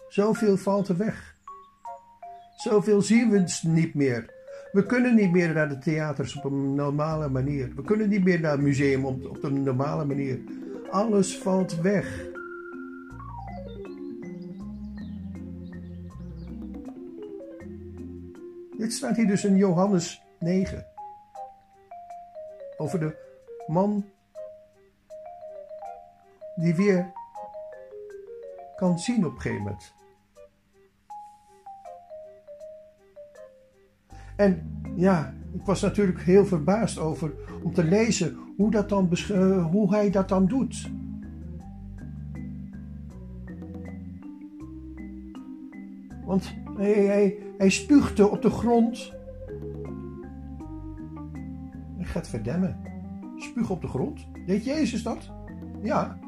Zoveel 0.08 0.58
valt 0.58 0.88
er 0.88 0.98
weg. 0.98 1.36
Zoveel 2.56 3.02
zien 3.02 3.30
we 3.30 3.60
niet 3.64 3.94
meer. 3.94 4.34
We 4.72 4.86
kunnen 4.86 5.16
niet 5.16 5.32
meer 5.32 5.54
naar 5.54 5.70
de 5.70 5.78
theaters 5.78 6.36
op 6.36 6.44
een 6.44 6.76
normale 6.76 7.30
manier. 7.30 7.76
We 7.76 7.84
kunnen 7.84 8.10
niet 8.10 8.24
meer 8.24 8.40
naar 8.40 8.52
het 8.52 8.62
museum 8.62 9.06
op, 9.06 9.26
op 9.26 9.44
een 9.44 9.64
normale 9.64 10.06
manier. 10.06 10.40
Alles 10.90 11.38
valt 11.38 11.82
weg. 11.82 12.30
Dit 18.78 18.94
staat 18.94 19.16
hier 19.16 19.28
dus 19.28 19.46
in 19.46 19.56
Johannes 19.56 20.22
9. 20.40 20.86
Over 22.78 23.00
de 23.00 23.31
man 23.72 24.06
die 26.56 26.76
weer 26.76 27.12
kan 28.76 29.00
zien 29.00 29.26
op 29.26 29.34
een 29.34 29.42
gegeven 29.42 29.64
moment. 29.64 29.94
En 34.36 34.82
ja, 34.96 35.34
ik 35.54 35.66
was 35.66 35.82
natuurlijk 35.82 36.22
heel 36.22 36.46
verbaasd 36.46 36.98
over 36.98 37.34
om 37.64 37.74
te 37.74 37.84
lezen 37.84 38.38
hoe, 38.58 38.72
dat 38.72 38.90
dan, 38.90 39.10
uh, 39.32 39.66
hoe 39.66 39.94
hij 39.94 40.10
dat 40.10 40.30
dan 40.30 40.48
doet. 40.48 40.92
Want 46.26 46.54
hij, 46.78 46.94
hij, 46.94 47.38
hij 47.58 47.70
spuugde 47.70 48.30
op 48.30 48.42
de 48.42 48.50
grond. 48.50 49.14
Hij 51.98 52.06
gaat 52.06 52.28
verdemmen. 52.28 52.91
Spuug 53.44 53.70
op 53.70 53.82
de 53.82 53.88
grond. 53.88 54.28
Deed 54.46 54.64
Jezus 54.64 55.04
dat? 55.04 55.32
Ja, 55.82 56.20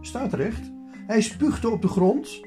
staat 0.00 0.32
recht. 0.32 0.72
Hij 1.06 1.20
spuugde 1.20 1.70
op 1.70 1.82
de 1.82 1.88
grond 1.88 2.40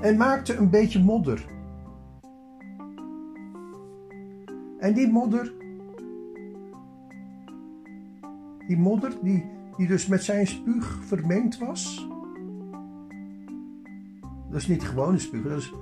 en 0.00 0.16
maakte 0.16 0.56
een 0.56 0.70
beetje 0.70 1.02
modder. 1.02 1.46
En 4.78 4.94
die 4.94 5.08
modder, 5.08 5.52
die 8.66 8.76
modder 8.76 9.12
die, 9.22 9.44
die 9.76 9.86
dus 9.86 10.06
met 10.06 10.22
zijn 10.22 10.46
spuug 10.46 11.00
vermengd 11.04 11.58
was. 11.58 12.08
Dat 14.50 14.60
is 14.60 14.66
niet 14.66 14.82
gewone 14.82 15.18
spuug, 15.18 15.42
dat 15.42 15.58
is 15.58 15.72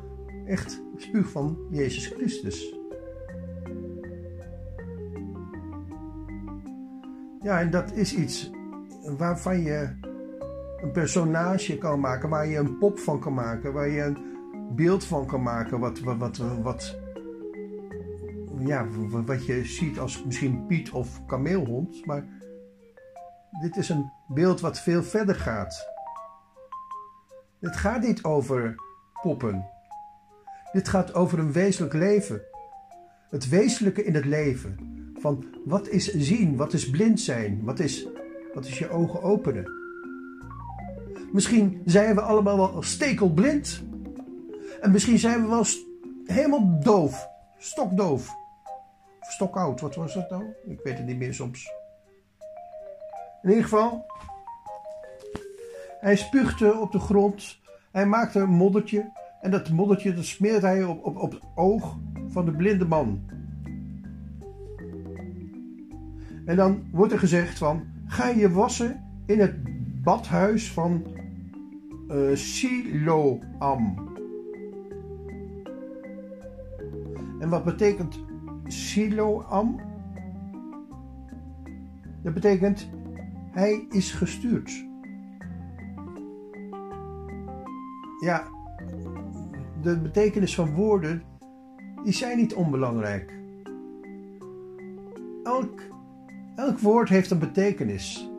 echt 0.47 0.83
spuug 0.97 1.31
van 1.31 1.57
Jezus 1.71 2.07
Christus. 2.07 2.82
Ja, 7.43 7.61
en 7.61 7.71
dat 7.71 7.93
is 7.93 8.15
iets 8.15 8.51
waarvan 9.03 9.61
je 9.61 9.97
een 10.83 10.93
personage 10.93 11.79
kan 11.79 12.01
maken, 12.01 12.29
waar 12.29 12.47
je 12.47 12.57
een 12.57 12.79
pop 12.79 12.99
van 12.99 13.21
kan 13.21 13.35
maken, 13.35 13.73
waar 13.73 13.89
je 13.89 14.03
een 14.03 14.17
beeld 14.75 15.05
van 15.05 15.27
kan 15.27 15.43
maken, 15.43 15.79
wat, 15.79 16.01
wat, 16.01 16.19
wat, 16.19 16.37
wat, 16.63 16.99
ja, 18.59 18.87
wat 19.25 19.47
je 19.47 19.65
ziet 19.65 19.99
als 19.99 20.25
misschien 20.25 20.67
Piet 20.67 20.91
of 20.91 21.27
kameelhond. 21.27 22.07
Maar 22.07 22.25
dit 23.61 23.77
is 23.77 23.89
een 23.89 24.13
beeld 24.29 24.61
wat 24.61 24.81
veel 24.81 25.03
verder 25.03 25.35
gaat. 25.35 25.91
Het 27.61 27.77
gaat 27.77 28.03
niet 28.03 28.23
over 28.23 28.75
poppen. 29.23 29.67
Dit 30.73 30.89
gaat 30.89 31.15
over 31.15 31.39
een 31.39 31.53
wezenlijk 31.53 31.95
leven. 31.95 32.43
Het 33.31 33.49
wezenlijke 33.49 34.05
in 34.05 34.15
het 34.15 34.25
leven. 34.25 35.02
Van 35.23 35.45
wat 35.65 35.89
is 35.89 36.15
zien, 36.15 36.57
wat 36.57 36.73
is 36.73 36.91
blind 36.91 37.21
zijn, 37.21 37.61
wat 37.65 37.79
is, 37.79 38.07
wat 38.55 38.67
is 38.67 38.79
je 38.79 38.91
ogen 38.91 39.23
openen. 39.23 39.71
Misschien 41.33 41.83
zijn 41.85 42.15
we 42.15 42.21
allemaal 42.21 42.57
wel 42.57 42.83
stekelblind. 42.83 43.83
En 44.81 44.91
misschien 44.91 45.19
zijn 45.19 45.43
we 45.43 45.49
wel 45.49 45.65
helemaal 46.25 46.81
doof, 46.81 47.29
stokdoof. 47.59 48.35
Stokoud, 49.21 49.81
wat 49.81 49.95
was 49.95 50.15
dat 50.15 50.31
nou? 50.31 50.45
Ik 50.67 50.81
weet 50.83 50.97
het 50.97 51.07
niet 51.07 51.19
meer 51.19 51.35
soms. 51.35 51.73
In 53.43 53.49
ieder 53.49 53.65
geval, 53.65 54.07
hij 56.01 56.17
spuugde 56.17 56.79
op 56.79 56.93
de 56.93 56.99
grond. 56.99 57.59
Hij 57.93 58.07
maakte 58.07 58.41
een 58.41 58.51
moddertje. 58.51 59.13
En 59.41 59.51
dat 59.51 59.71
moddertje 59.71 60.15
dat 60.15 60.25
smeert 60.25 60.63
hij 60.63 60.85
op, 60.85 61.05
op, 61.05 61.17
op 61.17 61.33
het 61.33 61.43
oog 61.55 61.97
van 62.29 62.45
de 62.45 62.53
blinde 62.53 62.85
man. 62.87 63.41
En 66.45 66.57
dan 66.57 66.83
wordt 66.91 67.13
er 67.13 67.19
gezegd 67.19 67.59
van, 67.59 67.85
ga 68.07 68.29
je 68.29 68.51
wassen 68.51 69.05
in 69.27 69.41
het 69.41 69.55
badhuis 70.03 70.73
van 70.73 71.07
uh, 72.09 72.37
Siloam. 72.37 74.11
En 77.41 77.49
wat 77.49 77.65
betekent 77.65 78.19
Siloam? 78.67 79.81
Dat 82.23 82.35
betekent 82.35 82.91
hij 83.51 83.87
is 83.91 84.13
gestuurd. 84.13 84.85
Ja, 88.21 88.45
de 89.83 89.99
betekenis 89.99 90.55
van 90.55 90.75
woorden, 90.75 91.23
die 92.05 92.13
zijn 92.13 92.37
niet 92.37 92.55
onbelangrijk. 92.55 93.33
Elk, 95.43 95.81
elk 96.57 96.79
woord 96.79 97.09
heeft 97.09 97.31
een 97.31 97.39
betekenis. 97.39 98.31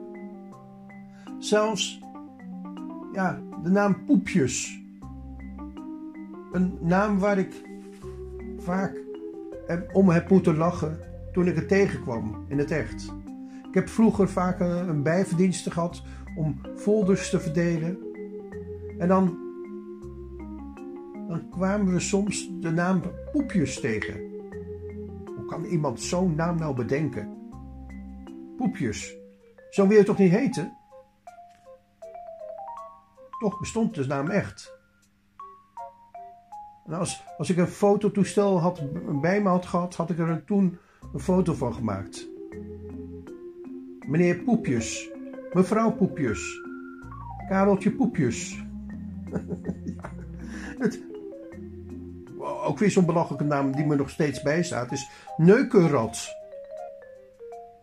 Zelfs, 1.39 1.99
ja, 3.13 3.41
de 3.63 3.69
naam 3.69 4.05
Poepjes. 4.05 4.81
Een 6.51 6.77
naam 6.81 7.19
waar 7.19 7.37
ik 7.37 7.61
vaak 8.57 9.01
om 9.91 10.09
heb 10.09 10.29
moeten 10.29 10.57
lachen 10.57 10.99
toen 11.31 11.47
ik 11.47 11.55
het 11.55 11.67
tegenkwam 11.67 12.45
in 12.47 12.57
het 12.57 12.71
echt. 12.71 13.13
Ik 13.67 13.73
heb 13.73 13.89
vroeger 13.89 14.29
vaak 14.29 14.59
een 14.59 15.03
bijverdienste 15.03 15.71
gehad 15.71 16.03
om 16.35 16.61
folders 16.75 17.29
te 17.29 17.39
verdelen. 17.39 17.97
En 18.97 19.07
dan, 19.07 19.37
dan 21.27 21.49
kwamen 21.49 21.93
we 21.93 21.99
soms 21.99 22.49
de 22.59 22.71
naam 22.71 23.01
Poepjes 23.31 23.79
tegen. 23.79 24.19
Hoe 25.35 25.45
kan 25.47 25.63
iemand 25.63 26.01
zo'n 26.01 26.35
naam 26.35 26.57
nou 26.57 26.75
bedenken? 26.75 27.42
Poepjes. 28.63 29.17
Zo 29.69 29.87
wil 29.87 29.97
je 29.97 30.03
toch 30.03 30.17
niet 30.17 30.31
heten? 30.31 30.77
Toch 33.39 33.59
bestond 33.59 33.95
de 33.95 34.05
naam 34.05 34.29
echt. 34.29 34.73
En 36.85 36.93
als, 36.93 37.23
als 37.37 37.49
ik 37.49 37.57
een 37.57 37.67
fototoestel 37.67 38.59
had, 38.59 38.81
bij 39.21 39.41
me 39.41 39.49
had 39.49 39.65
gehad, 39.65 39.95
had 39.95 40.09
ik 40.09 40.19
er 40.19 40.43
toen 40.45 40.77
een 41.13 41.19
foto 41.19 41.53
van 41.53 41.73
gemaakt. 41.73 42.27
Meneer 44.07 44.35
Poepjes, 44.35 45.09
mevrouw 45.53 45.91
Poepjes, 45.91 46.61
Kareltje 47.47 47.91
Poepjes. 47.91 48.63
ook 52.63 52.79
weer 52.79 52.91
zo'n 52.91 53.05
belachelijke 53.05 53.45
naam 53.45 53.71
die 53.71 53.85
me 53.85 53.95
nog 53.95 54.09
steeds 54.09 54.41
bijstaat 54.41 54.91
is 54.91 55.09
Neukenrad. 55.37 56.41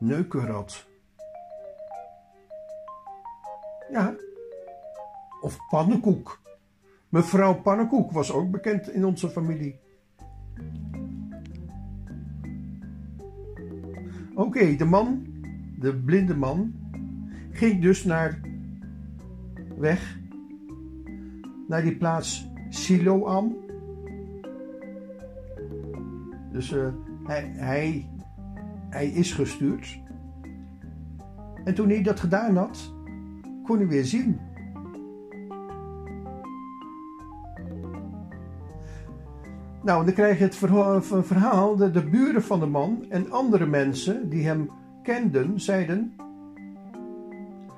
Neukenrad. 0.00 0.88
Ja. 3.90 4.14
Of 5.40 5.58
pannenkoek. 5.68 6.40
Mevrouw 7.08 7.54
Pannenkoek 7.54 8.12
was 8.12 8.32
ook 8.32 8.50
bekend 8.50 8.88
in 8.88 9.04
onze 9.04 9.28
familie. 9.28 9.78
Oké, 14.34 14.76
de 14.76 14.84
man, 14.84 15.26
de 15.78 15.96
blinde 15.96 16.36
man, 16.36 16.74
ging 17.50 17.82
dus 17.82 18.04
naar 18.04 18.40
weg 19.78 20.18
naar 21.68 21.82
die 21.82 21.96
plaats 21.96 22.48
Siloam. 22.68 23.56
Dus 26.52 26.72
uh, 26.72 26.88
hij, 27.24 27.52
hij, 27.54 28.09
hij 28.90 29.06
is 29.06 29.32
gestuurd. 29.32 29.98
En 31.64 31.74
toen 31.74 31.88
hij 31.88 32.02
dat 32.02 32.20
gedaan 32.20 32.56
had, 32.56 32.94
kon 33.62 33.76
hij 33.76 33.86
weer 33.86 34.04
zien. 34.04 34.40
Nou, 39.82 40.04
dan 40.04 40.14
krijg 40.14 40.38
je 40.38 40.44
het 40.44 40.56
verhaal, 41.26 41.76
de, 41.76 41.90
de 41.90 42.08
buren 42.08 42.42
van 42.42 42.60
de 42.60 42.66
man 42.66 43.04
en 43.08 43.30
andere 43.30 43.66
mensen 43.66 44.28
die 44.28 44.46
hem 44.46 44.70
kenden, 45.02 45.60
zeiden... 45.60 46.14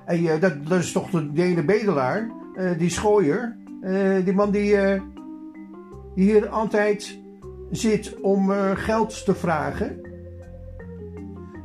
Hey, 0.05 0.39
dat, 0.39 0.67
dat 0.67 0.79
is 0.79 0.91
toch 0.91 1.09
de, 1.09 1.63
bedelaar, 1.65 2.29
uh, 2.55 2.77
die 2.77 2.89
schooier, 2.89 3.57
uh, 3.81 4.25
die 4.25 4.33
man 4.33 4.51
die, 4.51 4.75
die 6.15 6.31
hier 6.31 6.47
altijd 6.47 7.19
zit 7.71 8.19
om 8.21 8.49
geld 8.75 9.25
te 9.25 9.35
vragen. 9.35 10.02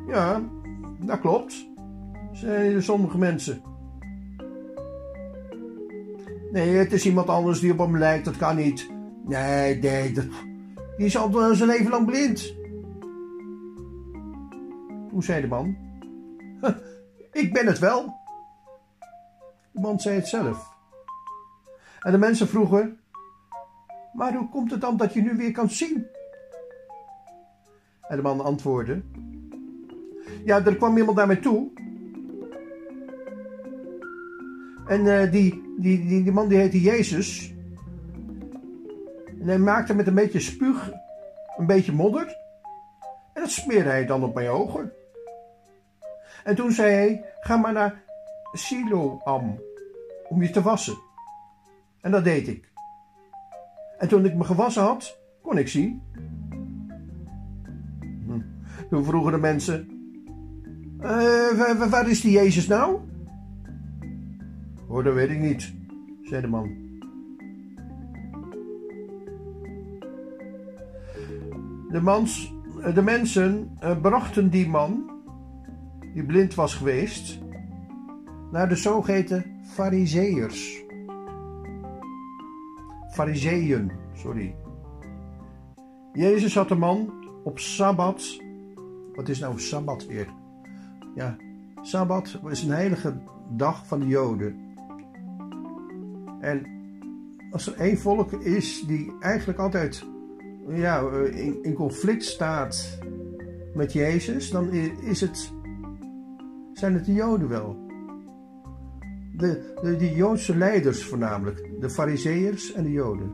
Ja, 0.09 0.43
dat 1.01 1.21
klopt, 1.21 1.67
zeiden 2.33 2.83
sommige 2.83 3.19
mensen. 3.19 3.63
Nee, 6.53 6.77
het 6.77 6.93
is 6.93 7.07
iemand 7.07 7.29
anders 7.29 7.61
die 7.61 7.73
op 7.73 7.79
hem 7.79 7.99
lijkt, 7.99 8.25
dat 8.25 8.37
kan 8.37 8.57
niet. 8.57 8.91
Nee, 9.25 9.79
nee, 9.79 10.13
dat, 10.13 10.27
die 10.97 11.07
is 11.07 11.17
al 11.17 11.55
zijn 11.55 11.69
leven 11.69 11.91
lang 11.91 12.07
blind. 12.07 12.55
Hoe 15.11 15.25
zei 15.25 15.41
de 15.41 15.47
man? 15.47 15.77
Ik 17.33 17.53
ben 17.53 17.67
het 17.67 17.79
wel. 17.79 18.17
De 19.71 19.81
man 19.81 20.01
zei 20.01 20.17
het 20.17 20.29
zelf. 20.29 20.73
En 22.01 22.13
de 22.13 22.19
mensen 22.19 22.49
vroegen: 22.49 23.01
Maar 24.13 24.35
hoe 24.35 24.49
komt 24.49 24.71
het 24.71 24.81
dan 24.81 24.97
dat 24.97 25.13
je 25.15 25.23
nu 25.23 25.37
weer 25.37 25.53
kan 25.53 25.71
zien? 25.71 26.07
En 28.09 28.17
de 28.17 28.23
man 28.23 28.41
antwoordde: 28.41 29.03
Ja, 30.45 30.65
er 30.65 30.77
kwam 30.77 30.97
iemand 30.97 31.17
naar 31.17 31.27
mij 31.27 31.37
toe. 31.37 31.71
En 34.87 35.31
die, 35.31 35.63
die, 35.79 36.07
die, 36.07 36.23
die 36.23 36.33
man 36.33 36.49
die 36.49 36.59
heette 36.59 36.81
Jezus. 36.81 37.55
En 39.41 39.47
hij 39.47 39.59
maakte 39.59 39.95
met 39.95 40.07
een 40.07 40.15
beetje 40.15 40.41
spuug 40.41 40.93
een 41.59 41.67
beetje 41.67 41.93
modder. 41.93 42.27
En 43.33 43.43
dat 43.43 43.51
smeerde 43.51 43.89
hij 43.89 44.07
dan 44.07 44.25
op 44.25 44.35
mijn 44.35 44.49
ogen. 44.49 44.93
En 46.45 46.55
toen 46.55 46.73
zei 46.73 46.93
hij: 46.93 47.25
Ga 47.41 47.57
maar 47.57 47.73
naar 47.73 48.03
Siloam 48.53 49.61
om 50.29 50.43
je 50.43 50.51
te 50.51 50.63
wassen. 50.63 50.99
En 52.01 52.11
dat 52.11 52.25
deed 52.25 52.49
ik. 52.49 52.71
En 53.99 54.09
toen 54.09 54.25
ik 54.25 54.35
me 54.35 54.45
gewassen 54.45 54.83
had, 54.83 55.19
kon 55.43 55.59
ik 55.59 55.69
zien. 55.69 56.03
Hm. 58.27 58.41
Toen 58.91 59.05
vroegen 59.05 59.33
de 59.33 59.39
mensen: 59.39 59.98
uh, 61.03 61.89
Waar 61.91 62.09
is 62.09 62.21
die 62.21 62.33
Jezus 62.33 62.67
nou? 62.67 62.99
Oh, 64.89 65.05
dat 65.05 65.15
weet 65.15 65.31
ik 65.31 65.41
niet, 65.41 65.75
zei 66.23 66.41
de 66.41 66.47
man. 66.47 66.87
De, 71.91 72.01
mans, 72.01 72.55
de 72.95 73.03
mensen 73.03 73.77
uh, 73.83 74.01
brachten 74.01 74.51
die 74.51 74.69
man 74.69 75.17
die 76.15 76.27
blind 76.27 76.55
was 76.55 76.75
geweest, 76.75 77.39
naar 78.51 78.69
de 78.69 78.77
zogeheten 78.77 79.45
Fariseërs. 79.63 80.85
Fariseeën, 83.11 83.93
sorry. 84.15 84.55
Jezus 86.13 86.55
had 86.55 86.71
een 86.71 86.79
man 86.79 87.13
op 87.45 87.59
Sabbat. 87.59 88.41
Wat 89.15 89.29
is 89.29 89.39
nou 89.39 89.61
Sabbat 89.61 90.07
weer? 90.07 90.29
Ja, 91.19 91.37
Sabbat 91.81 92.41
is 92.51 92.63
een 92.63 92.71
heilige 92.71 93.17
dag 93.51 93.87
van 93.87 94.01
de 94.01 94.07
Joden. 94.07 94.57
En 96.41 96.67
als 97.51 97.67
er 97.67 97.75
één 97.75 97.99
volk 97.99 98.33
is 98.33 98.85
die 98.87 99.13
eigenlijk 99.21 99.59
altijd 99.59 100.05
ja, 100.69 101.01
in, 101.31 101.63
in 101.63 101.75
conflict 101.75 102.25
staat 102.25 102.99
met 103.75 103.93
Jezus, 103.93 104.51
dan 104.51 104.73
is 105.03 105.21
het, 105.21 105.53
zijn 106.73 106.95
het 106.95 107.05
de 107.05 107.13
Joden 107.13 107.49
wel. 107.49 107.87
De, 109.37 109.75
de, 109.83 109.97
de 109.97 110.15
Joodse 110.15 110.57
leiders 110.57 111.05
voornamelijk, 111.05 111.71
de 111.81 111.91
Fariseërs 111.91 112.73
en 112.73 112.83
de 112.83 112.93
Joden. 112.93 113.31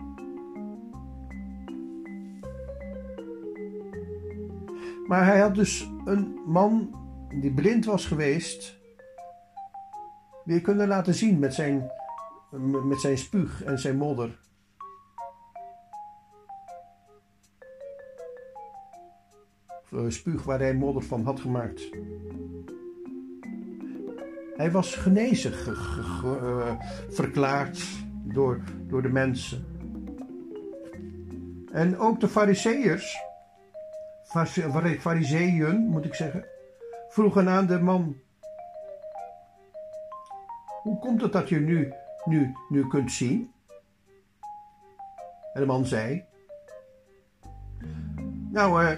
Maar 5.06 5.26
hij 5.26 5.40
had 5.40 5.54
dus 5.54 5.90
een 6.04 6.38
man 6.46 7.02
die 7.40 7.52
blind 7.52 7.84
was 7.84 8.06
geweest, 8.06 8.78
weer 10.44 10.60
kunnen 10.60 10.88
laten 10.88 11.14
zien 11.14 11.38
met 11.38 11.54
zijn, 11.54 11.90
met 12.84 13.00
zijn 13.00 13.18
spuug 13.18 13.62
en 13.62 13.78
zijn 13.78 13.96
modder. 13.96 14.38
Eh, 19.90 20.04
spuug 20.08 20.42
waar 20.42 20.58
hij 20.58 20.74
modder 20.74 21.02
van 21.02 21.24
had 21.24 21.40
gemaakt. 21.40 21.88
Hij 24.56 24.70
was 24.70 24.94
genezen 24.94 25.52
uh, 26.24 26.74
verklaard 27.08 27.84
door, 28.24 28.60
door 28.88 29.02
de 29.02 29.08
mensen. 29.08 29.66
En 31.72 31.98
ook 31.98 32.20
de 32.20 32.28
fariseërs, 32.28 33.16
fariseeën 35.00 35.76
moet 35.76 36.04
ik 36.04 36.14
zeggen, 36.14 36.44
vroegen 37.14 37.48
aan 37.48 37.66
de 37.66 37.80
man: 37.80 38.16
Hoe 40.82 40.98
komt 40.98 41.22
het 41.22 41.32
dat 41.32 41.48
je 41.48 41.60
nu, 41.60 41.92
nu, 42.24 42.52
nu 42.68 42.86
kunt 42.86 43.12
zien? 43.12 43.50
En 45.52 45.60
de 45.60 45.66
man 45.66 45.86
zei: 45.86 46.24
Nou, 48.50 48.84
uh, 48.84 48.90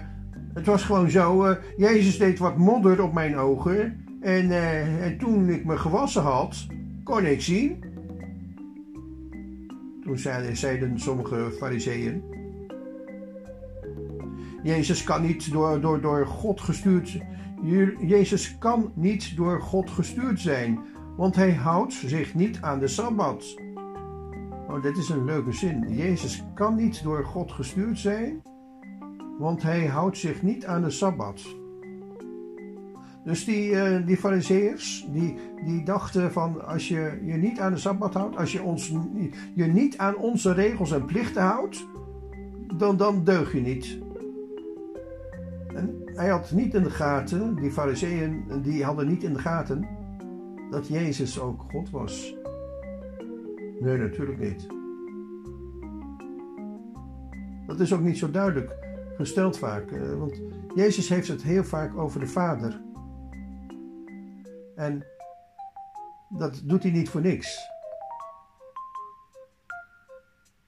het 0.54 0.66
was 0.66 0.82
gewoon 0.82 1.10
zo. 1.10 1.48
Uh, 1.48 1.56
Jezus 1.76 2.18
deed 2.18 2.38
wat 2.38 2.56
modder 2.56 3.02
op 3.02 3.12
mijn 3.12 3.36
ogen. 3.36 4.04
En, 4.20 4.46
uh, 4.46 5.04
en 5.04 5.18
toen 5.18 5.48
ik 5.48 5.64
me 5.64 5.76
gewassen 5.76 6.22
had, 6.22 6.66
kon 7.04 7.24
ik 7.24 7.42
zien. 7.42 7.84
Toen 10.02 10.18
zeiden, 10.18 10.56
zeiden 10.56 11.00
sommige 11.00 11.50
fariseeën. 11.58 12.22
Jezus 14.62 15.04
kan 15.04 15.22
niet 15.22 15.52
door, 15.52 15.80
door, 15.80 16.00
door 16.00 16.26
God 16.26 16.60
gestuurd 16.60 17.18
Jezus 18.00 18.58
kan 18.58 18.92
niet 18.94 19.36
door 19.36 19.60
God 19.60 19.90
gestuurd 19.90 20.40
zijn, 20.40 20.78
want 21.16 21.36
hij 21.36 21.54
houdt 21.54 21.92
zich 21.92 22.34
niet 22.34 22.58
aan 22.60 22.78
de 22.78 22.88
Sabbat. 22.88 23.54
Oh, 24.68 24.82
dit 24.82 24.96
is 24.96 25.08
een 25.08 25.24
leuke 25.24 25.52
zin. 25.52 25.86
Jezus 25.88 26.44
kan 26.54 26.74
niet 26.74 27.02
door 27.02 27.24
God 27.24 27.52
gestuurd 27.52 27.98
zijn, 27.98 28.42
want 29.38 29.62
hij 29.62 29.86
houdt 29.86 30.18
zich 30.18 30.42
niet 30.42 30.66
aan 30.66 30.82
de 30.82 30.90
Sabbat. 30.90 31.56
Dus 33.24 33.44
die, 33.44 33.70
uh, 33.70 34.06
die 34.06 34.16
fariseërs, 34.16 35.06
die, 35.12 35.38
die 35.64 35.84
dachten 35.84 36.32
van 36.32 36.66
als 36.66 36.88
je 36.88 37.20
je 37.24 37.34
niet 37.34 37.60
aan 37.60 37.72
de 37.72 37.78
Sabbat 37.78 38.14
houdt, 38.14 38.36
als 38.36 38.52
je 38.52 38.62
ons, 38.62 38.92
je 39.54 39.64
niet 39.64 39.98
aan 39.98 40.16
onze 40.16 40.52
regels 40.52 40.92
en 40.92 41.04
plichten 41.04 41.42
houdt, 41.42 41.86
dan, 42.76 42.96
dan 42.96 43.24
deug 43.24 43.52
je 43.52 43.60
niet. 43.60 43.98
En 45.74 46.05
hij 46.16 46.28
had 46.28 46.50
niet 46.50 46.74
in 46.74 46.82
de 46.82 46.90
gaten, 46.90 47.54
die 47.54 47.70
fariseeën, 47.70 48.62
die 48.62 48.84
hadden 48.84 49.06
niet 49.06 49.22
in 49.22 49.32
de 49.32 49.38
gaten 49.38 49.88
dat 50.70 50.88
Jezus 50.88 51.40
ook 51.40 51.60
God 51.70 51.90
was. 51.90 52.34
Nee, 53.80 53.98
natuurlijk 53.98 54.38
niet. 54.38 54.66
Dat 57.66 57.80
is 57.80 57.92
ook 57.92 58.00
niet 58.00 58.18
zo 58.18 58.30
duidelijk 58.30 58.76
gesteld 59.16 59.58
vaak, 59.58 59.90
eh, 59.90 60.18
want 60.18 60.40
Jezus 60.74 61.08
heeft 61.08 61.28
het 61.28 61.42
heel 61.42 61.64
vaak 61.64 61.96
over 61.96 62.20
de 62.20 62.26
Vader. 62.26 62.80
En 64.76 65.06
dat 66.28 66.62
doet 66.64 66.82
hij 66.82 66.92
niet 66.92 67.08
voor 67.08 67.20
niks. 67.20 67.70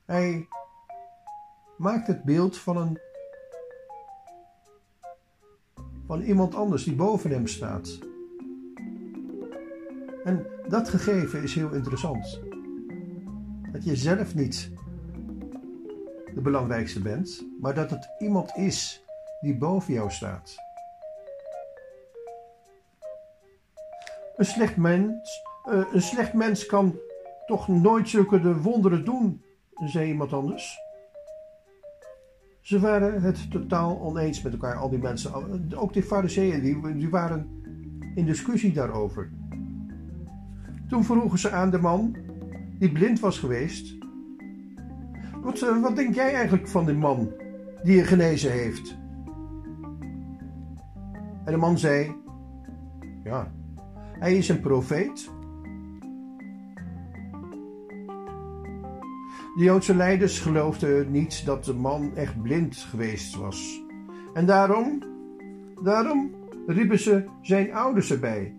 Hij 0.04 0.48
maakt 1.76 2.06
het 2.06 2.24
beeld 2.24 2.58
van 2.58 2.76
een 2.76 2.98
van 6.08 6.22
iemand 6.22 6.54
anders 6.54 6.84
die 6.84 6.94
boven 6.94 7.30
hem 7.30 7.46
staat. 7.46 7.98
En 10.24 10.46
dat 10.68 10.88
gegeven 10.88 11.42
is 11.42 11.54
heel 11.54 11.72
interessant. 11.72 12.40
Dat 13.72 13.84
je 13.84 13.96
zelf 13.96 14.34
niet 14.34 14.70
de 16.34 16.40
belangrijkste 16.40 17.00
bent, 17.00 17.46
maar 17.60 17.74
dat 17.74 17.90
het 17.90 18.08
iemand 18.18 18.56
is 18.56 19.04
die 19.40 19.56
boven 19.56 19.94
jou 19.94 20.10
staat. 20.10 20.56
Een 24.36 24.44
slecht 24.44 24.76
mens, 24.76 25.42
uh, 25.70 25.92
een 25.92 26.02
slecht 26.02 26.32
mens 26.32 26.66
kan 26.66 26.98
toch 27.46 27.68
nooit 27.68 28.08
zulke 28.08 28.60
wonderen 28.60 29.04
doen, 29.04 29.44
zei 29.74 30.08
iemand 30.08 30.32
anders. 30.32 30.78
Ze 32.68 32.80
waren 32.80 33.22
het 33.22 33.50
totaal 33.50 34.00
oneens 34.00 34.42
met 34.42 34.52
elkaar, 34.52 34.74
al 34.74 34.90
die 34.90 34.98
mensen. 34.98 35.32
Ook 35.76 35.92
die 35.92 36.02
fariseeën, 36.02 36.60
die, 36.60 36.96
die 36.96 37.08
waren 37.08 37.62
in 38.14 38.24
discussie 38.24 38.72
daarover. 38.72 39.30
Toen 40.88 41.04
vroegen 41.04 41.38
ze 41.38 41.50
aan 41.50 41.70
de 41.70 41.78
man, 41.78 42.16
die 42.78 42.92
blind 42.92 43.20
was 43.20 43.38
geweest... 43.38 43.96
Wat, 45.42 45.62
eh, 45.62 45.82
wat 45.82 45.96
denk 45.96 46.14
jij 46.14 46.34
eigenlijk 46.34 46.68
van 46.68 46.86
die 46.86 46.94
man 46.94 47.32
die 47.82 47.96
je 47.96 48.04
genezen 48.04 48.52
heeft? 48.52 48.96
En 51.44 51.52
de 51.52 51.56
man 51.56 51.78
zei... 51.78 52.16
Ja, 53.24 53.52
hij 54.18 54.36
is 54.36 54.48
een 54.48 54.60
profeet 54.60 55.30
De 59.58 59.64
Joodse 59.64 59.94
leiders 59.94 60.38
geloofden 60.38 61.10
niet 61.10 61.46
dat 61.46 61.64
de 61.64 61.74
man 61.74 62.16
echt 62.16 62.42
blind 62.42 62.76
geweest 62.76 63.36
was. 63.36 63.82
En 64.34 64.46
daarom, 64.46 65.02
daarom 65.82 66.30
riepen 66.66 66.98
ze 66.98 67.24
zijn 67.42 67.74
ouders 67.74 68.10
erbij. 68.10 68.54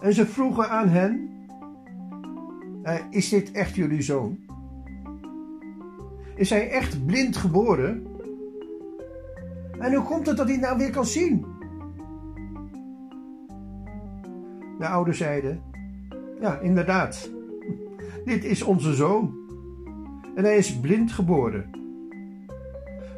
En 0.00 0.14
ze 0.14 0.26
vroegen 0.26 0.68
aan 0.68 0.88
hen: 0.88 1.30
eh, 2.82 2.94
Is 3.10 3.28
dit 3.28 3.50
echt 3.50 3.74
jullie 3.74 4.02
zoon? 4.02 4.38
Is 6.34 6.50
hij 6.50 6.70
echt 6.70 7.06
blind 7.06 7.36
geboren? 7.36 8.06
En 9.78 9.94
hoe 9.94 10.04
komt 10.04 10.26
het 10.26 10.36
dat 10.36 10.48
hij 10.48 10.56
nou 10.56 10.78
weer 10.78 10.90
kan 10.90 11.06
zien? 11.06 11.46
De 14.78 14.86
ouders 14.86 15.18
zeiden: 15.18 15.60
Ja, 16.40 16.58
inderdaad. 16.58 17.38
Dit 18.30 18.44
is 18.44 18.62
onze 18.62 18.94
zoon. 18.94 19.34
En 20.34 20.44
hij 20.44 20.56
is 20.56 20.80
blind 20.80 21.12
geboren. 21.12 21.70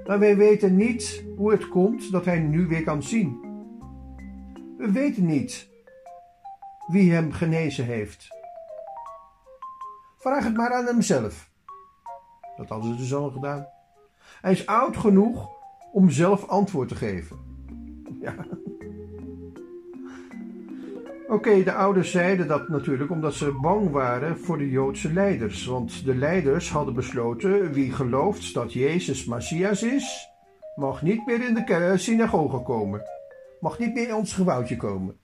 Maar 0.06 0.18
wij 0.18 0.36
weten 0.36 0.76
niet 0.76 1.24
hoe 1.36 1.50
het 1.50 1.68
komt 1.68 2.12
dat 2.12 2.24
hij 2.24 2.38
nu 2.38 2.66
weer 2.66 2.82
kan 2.82 3.02
zien. 3.02 3.40
We 4.78 4.90
weten 4.92 5.26
niet 5.26 5.68
wie 6.86 7.12
hem 7.12 7.32
genezen 7.32 7.84
heeft. 7.84 8.28
Vraag 10.18 10.44
het 10.44 10.56
maar 10.56 10.72
aan 10.72 10.86
hemzelf. 10.86 11.50
Dat 12.56 12.68
hadden 12.68 12.92
ze 12.92 12.96
dus 12.96 13.14
al 13.14 13.30
gedaan. 13.30 13.66
Hij 14.40 14.52
is 14.52 14.66
oud 14.66 14.96
genoeg 14.96 15.48
om 15.92 16.10
zelf 16.10 16.48
antwoord 16.48 16.88
te 16.88 16.94
geven. 16.94 17.38
Ja. 18.20 18.34
Oké, 21.32 21.62
de 21.62 21.72
ouders 21.72 22.10
zeiden 22.10 22.48
dat 22.48 22.68
natuurlijk 22.68 23.10
omdat 23.10 23.34
ze 23.34 23.58
bang 23.60 23.90
waren 23.90 24.38
voor 24.38 24.58
de 24.58 24.70
Joodse 24.70 25.12
leiders. 25.12 25.66
Want 25.66 26.04
de 26.04 26.14
leiders 26.14 26.70
hadden 26.70 26.94
besloten: 26.94 27.72
wie 27.72 27.92
gelooft 27.92 28.54
dat 28.54 28.72
Jezus 28.72 29.24
Messias 29.24 29.82
is, 29.82 30.28
mag 30.76 31.02
niet 31.02 31.26
meer 31.26 31.48
in 31.48 31.54
de 31.54 31.92
synagoge 31.96 32.62
komen. 32.62 33.02
Mag 33.60 33.78
niet 33.78 33.94
meer 33.94 34.08
in 34.08 34.14
ons 34.14 34.32
gebouwtje 34.32 34.76
komen. 34.76 35.16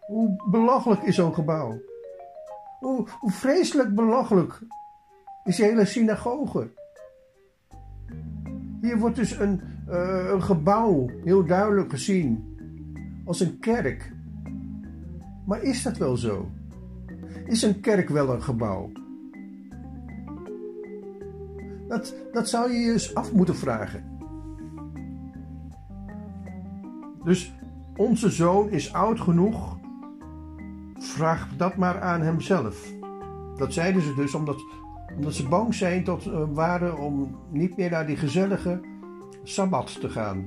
Hoe 0.00 0.42
belachelijk 0.50 1.02
is 1.02 1.14
zo'n 1.14 1.34
gebouw? 1.34 1.80
Hoe, 2.80 3.06
hoe 3.20 3.30
vreselijk 3.30 3.94
belachelijk 3.94 4.60
is 5.44 5.56
die 5.56 5.64
hele 5.64 5.84
synagoge? 5.84 6.70
Hier 8.80 8.98
wordt 8.98 9.16
dus 9.16 9.38
een, 9.38 9.60
uh, 9.88 10.28
een 10.30 10.42
gebouw 10.42 11.10
heel 11.24 11.44
duidelijk 11.44 11.90
gezien 11.90 12.56
als 13.24 13.40
een 13.40 13.58
kerk. 13.58 14.12
Maar 15.44 15.62
is 15.62 15.82
dat 15.82 15.96
wel 15.96 16.16
zo? 16.16 16.50
Is 17.46 17.62
een 17.62 17.80
kerk 17.80 18.08
wel 18.08 18.34
een 18.34 18.42
gebouw? 18.42 18.90
Dat, 21.88 22.14
dat 22.32 22.48
zou 22.48 22.72
je 22.72 22.78
je 22.78 22.92
eens 22.92 23.14
af 23.14 23.32
moeten 23.32 23.56
vragen. 23.56 24.04
Dus 27.24 27.54
onze 27.96 28.30
zoon 28.30 28.70
is 28.70 28.92
oud 28.92 29.20
genoeg. 29.20 29.78
Vraag 30.98 31.48
dat 31.56 31.76
maar 31.76 32.00
aan 32.00 32.20
hemzelf. 32.20 32.92
Dat 33.56 33.72
zeiden 33.72 34.02
ze 34.02 34.14
dus 34.14 34.34
omdat, 34.34 34.62
omdat 35.16 35.34
ze 35.34 35.48
bang 35.48 35.74
zijn 35.74 36.04
tot, 36.04 36.26
uh, 36.26 36.42
waren 36.52 36.98
om 36.98 37.36
niet 37.50 37.76
meer 37.76 37.90
naar 37.90 38.06
die 38.06 38.16
gezellige 38.16 38.80
sabbat 39.42 40.00
te 40.00 40.08
gaan. 40.08 40.46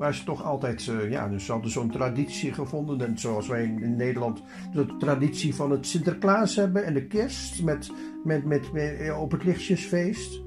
Ze 0.00 0.24
toch 0.24 0.44
altijd, 0.44 0.86
uh, 0.86 1.10
ja, 1.10 1.28
dus 1.28 1.44
ze 1.44 1.52
hadden 1.52 1.70
zo'n 1.70 1.90
traditie 1.90 2.52
gevonden. 2.52 3.00
En 3.00 3.18
zoals 3.18 3.48
wij 3.48 3.64
in 3.64 3.96
Nederland 3.96 4.42
de 4.72 4.96
traditie 4.98 5.54
van 5.54 5.70
het 5.70 5.86
Sinterklaas 5.86 6.56
hebben 6.56 6.84
en 6.84 6.94
de 6.94 7.06
kerst 7.06 7.62
met, 7.62 7.90
met, 8.24 8.44
met, 8.44 8.70
eh, 8.74 9.20
op 9.20 9.30
het 9.30 9.44
lichtjesfeest. 9.44 10.42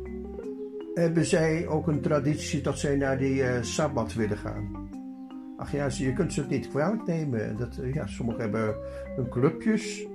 Hebben 0.94 1.26
zij 1.26 1.68
ook 1.68 1.88
een 1.88 2.02
traditie 2.02 2.62
dat 2.62 2.80
zij 2.80 2.96
naar 2.96 3.18
die 3.18 3.36
uh, 3.36 3.62
sabbat 3.62 4.14
willen 4.14 4.38
gaan. 4.38 4.90
Ach 5.58 5.72
ja, 5.72 5.88
je 5.94 6.14
kunt 6.14 6.34
ze 6.34 6.40
het 6.40 6.50
niet 6.50 6.70
kwalijk 6.70 7.06
nemen. 7.06 7.58
Dat, 7.58 7.80
ja, 7.94 8.08
sommigen 8.08 8.42
hebben 8.42 8.76
hun 9.16 9.30
clubjes, 9.30 10.08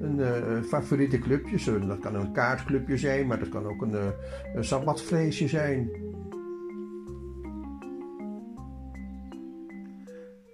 een 0.00 0.64
favoriete 0.64 1.18
clubjes. 1.18 1.64
Dat 1.64 1.98
kan 1.98 2.14
een 2.14 2.32
kaartclubje 2.32 2.96
zijn, 2.96 3.26
maar 3.26 3.38
dat 3.38 3.48
kan 3.48 3.66
ook 3.66 3.82
een, 3.82 3.94
een 4.54 4.64
sabbatvleesje 4.64 5.48
zijn. 5.48 5.90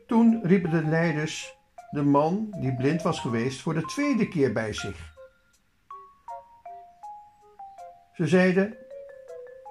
Toen 0.07 0.41
riepen 0.43 0.71
de 0.71 0.85
leiders 0.85 1.57
de 1.91 2.03
man 2.03 2.55
die 2.61 2.75
blind 2.75 3.03
was 3.03 3.21
geweest 3.21 3.61
voor 3.61 3.75
de 3.75 3.85
tweede 3.85 4.29
keer 4.29 4.53
bij 4.53 4.73
zich. 4.73 5.15
Ze 8.13 8.27
zeiden: 8.27 8.77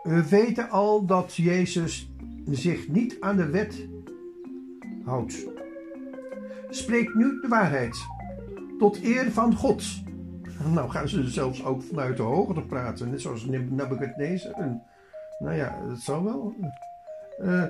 We 0.03 0.27
weten 0.29 0.69
al 0.69 1.05
dat 1.05 1.35
Jezus 1.35 2.11
zich 2.49 2.87
niet 2.87 3.17
aan 3.19 3.35
de 3.35 3.49
wet 3.49 3.87
houdt. 5.05 5.47
Spreek 6.69 7.13
nu 7.13 7.41
de 7.41 7.47
waarheid, 7.47 7.97
tot 8.79 9.03
eer 9.03 9.31
van 9.31 9.55
God. 9.55 9.83
Nou 10.73 10.89
gaan 10.89 11.09
ze 11.09 11.29
zelfs 11.29 11.65
ook 11.65 11.83
vanuit 11.83 12.17
de 12.17 12.23
hoogte 12.23 12.61
praten, 12.61 13.09
net 13.09 13.21
zoals 13.21 13.45
Nebuchadnezzar. 13.45 14.81
Nou 15.39 15.55
ja, 15.55 15.85
dat 15.87 15.99
zal 15.99 16.23
wel. 16.23 16.55
Uh, 17.39 17.65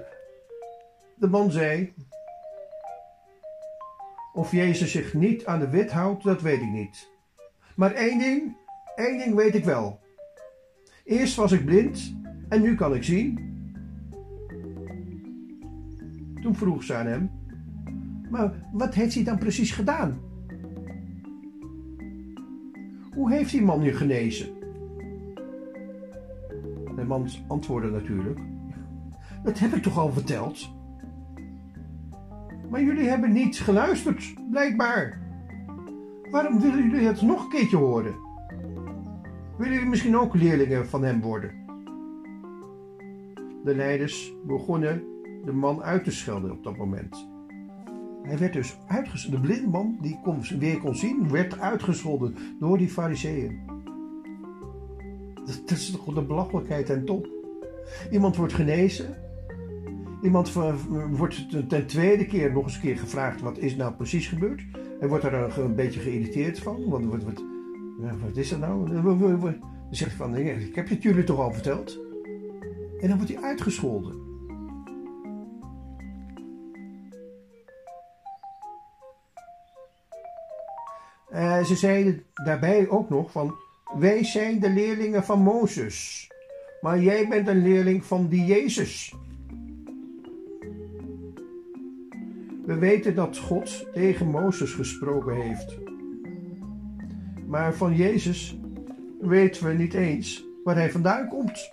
de 1.16 1.28
man 1.28 1.52
zei: 1.52 1.94
of 4.34 4.52
Jezus 4.52 4.92
zich 4.92 5.14
niet 5.14 5.46
aan 5.46 5.60
de 5.60 5.70
wet 5.70 5.92
houdt, 5.92 6.24
dat 6.24 6.42
weet 6.42 6.62
ik 6.62 6.72
niet. 6.72 7.12
Maar 7.76 7.92
één 7.92 8.20
ding, 8.20 8.58
één 8.96 9.18
ding 9.18 9.36
weet 9.36 9.56
ik 9.56 9.66
wel. 9.66 10.00
Eerst 11.04 11.36
was 11.36 11.52
ik 11.52 11.66
blind 11.66 12.16
en 12.50 12.62
nu 12.62 12.76
kan 12.76 12.96
ik 12.96 13.04
zien. 13.04 13.52
Toen 16.42 16.56
vroeg 16.56 16.84
ze 16.84 16.94
aan 16.94 17.06
hem: 17.06 17.32
Maar 18.30 18.54
wat 18.72 18.94
heeft 18.94 19.14
hij 19.14 19.24
dan 19.24 19.38
precies 19.38 19.72
gedaan? 19.72 20.22
Hoe 23.14 23.32
heeft 23.32 23.52
die 23.52 23.62
man 23.62 23.82
je 23.82 23.94
genezen? 23.94 24.54
De 26.96 27.04
man 27.08 27.30
antwoordde 27.48 27.90
natuurlijk: 27.90 28.40
Dat 29.44 29.60
heb 29.60 29.74
ik 29.74 29.84
toch 29.84 29.98
al 29.98 30.12
verteld? 30.12 30.82
Maar 32.74 32.84
jullie 32.84 33.08
hebben 33.10 33.32
niet 33.32 33.60
geluisterd, 33.60 34.34
blijkbaar. 34.50 35.22
Waarom 36.32 36.60
willen 36.60 36.90
jullie 36.90 37.08
het 37.08 37.22
nog 37.22 37.44
een 37.44 37.50
keertje 37.50 37.78
horen? 37.78 38.16
Willen 39.58 39.74
jullie 39.74 39.90
misschien 39.90 40.18
ook 40.18 40.36
leerlingen 40.36 40.88
van 40.88 41.04
hem 41.04 41.22
worden? 41.22 41.52
De 43.64 43.76
leiders 43.76 44.34
begonnen 44.46 45.04
de 45.46 45.52
man 45.52 45.84
uit 45.84 46.04
te 46.04 46.12
schelden 46.12 46.52
op 46.52 46.64
dat 46.64 46.78
moment. 46.78 47.30
Hij 48.24 48.38
werd 48.38 48.54
dus 48.54 48.78
uitgescholden. 48.88 49.42
De 49.42 49.48
blinde 49.48 49.70
man 49.70 49.98
die 50.02 50.20
kon, 50.24 50.42
weer 50.60 50.80
kon 50.80 50.96
zien, 50.96 51.30
werd 51.30 51.60
uitgescholden 51.60 52.36
door 52.60 52.78
die 52.78 52.90
fariseeën. 52.90 53.60
Dat, 55.46 55.62
dat 55.66 55.78
is 55.78 55.92
toch 55.92 56.14
de 56.14 56.22
belachelijkheid 56.22 56.90
en 56.90 57.06
top. 57.06 57.28
Iemand 58.12 58.36
wordt 58.36 58.54
genezen 58.54 59.16
Iemand 60.24 60.54
wordt 61.10 61.70
ten 61.70 61.88
tweede 61.88 62.26
keer 62.26 62.52
nog 62.52 62.64
eens 62.64 62.76
een 62.76 62.82
keer 62.82 62.98
gevraagd: 62.98 63.42
wat 63.42 63.58
is 63.58 63.76
nou 63.76 63.94
precies 63.94 64.28
gebeurd? 64.28 64.62
Hij 65.00 65.08
wordt 65.08 65.24
er 65.24 65.60
een, 65.60 65.76
beetje 65.76 66.00
geïrriteerd 66.00 66.60
van. 66.60 66.90
Wat, 66.90 67.04
wat, 67.04 67.24
wat, 67.24 68.38
is 68.38 68.50
dat 68.50 68.60
nou? 68.60 69.02
Dan 69.02 69.56
zegt 69.90 70.18
hij 70.18 70.18
van: 70.18 70.38
ik 70.38 70.76
heb 70.76 70.90
het 70.90 71.04
jullie 71.04 71.24
toch 71.24 71.40
al 71.40 71.54
verteld? 71.54 72.00
En 73.00 73.08
dan 73.08 73.18
wordt 73.18 73.34
hij 73.34 73.44
uitgescholden. 73.44 74.22
Uh, 81.34 81.64
ze 81.64 81.76
zeiden 81.76 82.24
daarbij 82.34 82.90
ook 82.90 83.10
nog 83.10 83.32
van, 83.32 83.56
wij 83.98 84.24
zijn 84.24 84.60
de 84.60 84.70
leerlingen 84.70 85.24
van 85.24 85.40
Mozes, 85.40 86.30
maar 86.82 87.00
jij 87.00 87.28
bent 87.28 87.48
een 87.48 87.62
leerling 87.62 88.06
van 88.06 88.28
die 88.28 88.46
Jezus. 88.46 89.14
We 92.66 92.78
weten 92.78 93.16
dat 93.16 93.38
God 93.38 93.94
tegen 93.94 94.28
Mozes 94.28 94.74
gesproken 94.74 95.42
heeft. 95.42 95.78
Maar 97.48 97.74
van 97.74 97.96
Jezus 97.96 98.58
weten 99.20 99.68
we 99.68 99.74
niet 99.74 99.94
eens 99.94 100.46
waar 100.64 100.76
hij 100.76 100.92
vandaan 100.92 101.28
komt. 101.28 101.72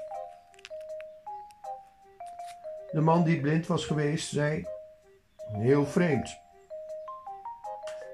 De 2.91 3.01
man 3.01 3.24
die 3.24 3.41
blind 3.41 3.66
was 3.66 3.86
geweest 3.86 4.28
zei: 4.28 4.66
Heel 5.53 5.86
vreemd. 5.86 6.38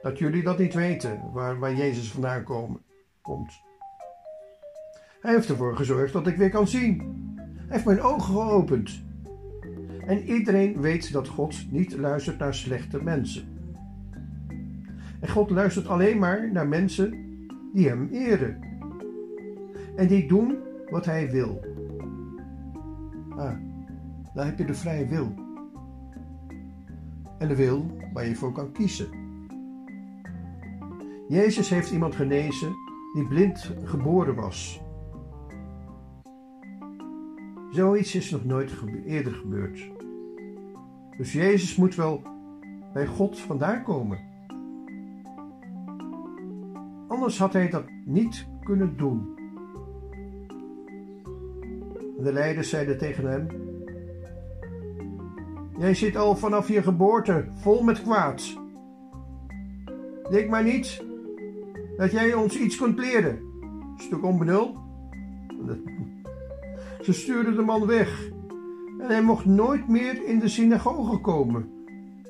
Dat 0.02 0.18
jullie 0.18 0.42
dat 0.42 0.58
niet 0.58 0.74
weten, 0.74 1.30
waar, 1.32 1.58
waar 1.58 1.74
Jezus 1.74 2.10
vandaan 2.10 2.44
komt. 3.22 3.60
Hij 5.20 5.34
heeft 5.34 5.48
ervoor 5.48 5.76
gezorgd 5.76 6.12
dat 6.12 6.26
ik 6.26 6.36
weer 6.36 6.50
kan 6.50 6.68
zien. 6.68 7.24
Hij 7.56 7.66
heeft 7.68 7.84
mijn 7.84 8.02
ogen 8.02 8.34
geopend. 8.34 9.04
En 10.06 10.22
iedereen 10.22 10.80
weet 10.80 11.12
dat 11.12 11.28
God 11.28 11.66
niet 11.70 11.96
luistert 11.96 12.38
naar 12.38 12.54
slechte 12.54 13.02
mensen. 13.02 13.44
En 15.20 15.28
God 15.28 15.50
luistert 15.50 15.86
alleen 15.86 16.18
maar 16.18 16.52
naar 16.52 16.68
mensen 16.68 17.10
die 17.72 17.88
Hem 17.88 18.08
eren. 18.12 18.60
En 19.96 20.06
die 20.06 20.28
doen 20.28 20.56
wat 20.90 21.04
Hij 21.04 21.30
wil. 21.30 21.60
Ah, 23.36 23.56
dan 24.34 24.46
heb 24.46 24.58
je 24.58 24.64
de 24.64 24.74
vrije 24.74 25.06
wil. 25.06 25.34
En 27.38 27.48
de 27.48 27.56
wil 27.56 27.96
waar 28.12 28.26
je 28.26 28.34
voor 28.34 28.52
kan 28.52 28.72
kiezen. 28.72 29.08
Jezus 31.28 31.68
heeft 31.70 31.90
iemand 31.90 32.14
genezen 32.14 32.74
die 33.14 33.26
blind 33.28 33.72
geboren 33.84 34.34
was. 34.34 34.80
Zoiets 37.70 38.14
is 38.14 38.30
nog 38.30 38.44
nooit 38.44 38.72
eerder 39.06 39.32
gebeurd. 39.32 39.95
Dus 41.16 41.32
Jezus 41.32 41.76
moet 41.76 41.94
wel 41.94 42.22
bij 42.92 43.06
God 43.06 43.40
vandaan 43.40 43.82
komen. 43.82 44.18
Anders 47.08 47.38
had 47.38 47.52
hij 47.52 47.68
dat 47.68 47.84
niet 48.04 48.46
kunnen 48.62 48.96
doen. 48.96 49.34
De 52.18 52.32
leiders 52.32 52.68
zeiden 52.68 52.98
tegen 52.98 53.30
hem: 53.30 53.46
Jij 55.78 55.94
zit 55.94 56.16
al 56.16 56.36
vanaf 56.36 56.68
je 56.68 56.82
geboorte 56.82 57.48
vol 57.54 57.82
met 57.82 58.02
kwaad. 58.02 58.58
Denk 60.30 60.50
maar 60.50 60.64
niet 60.64 61.04
dat 61.96 62.12
jij 62.12 62.34
ons 62.34 62.58
iets 62.58 62.76
kunt 62.76 62.98
leren. 62.98 63.38
Stuk 63.96 64.24
onbenul. 64.24 64.76
Ze 67.00 67.12
stuurden 67.12 67.56
de 67.56 67.62
man 67.62 67.86
weg 67.86 68.34
en 68.98 69.06
hij 69.06 69.22
mocht 69.22 69.44
nooit 69.44 69.88
meer 69.88 70.24
in 70.24 70.38
de 70.38 70.48
synagoge 70.48 71.20
komen. 71.20 71.86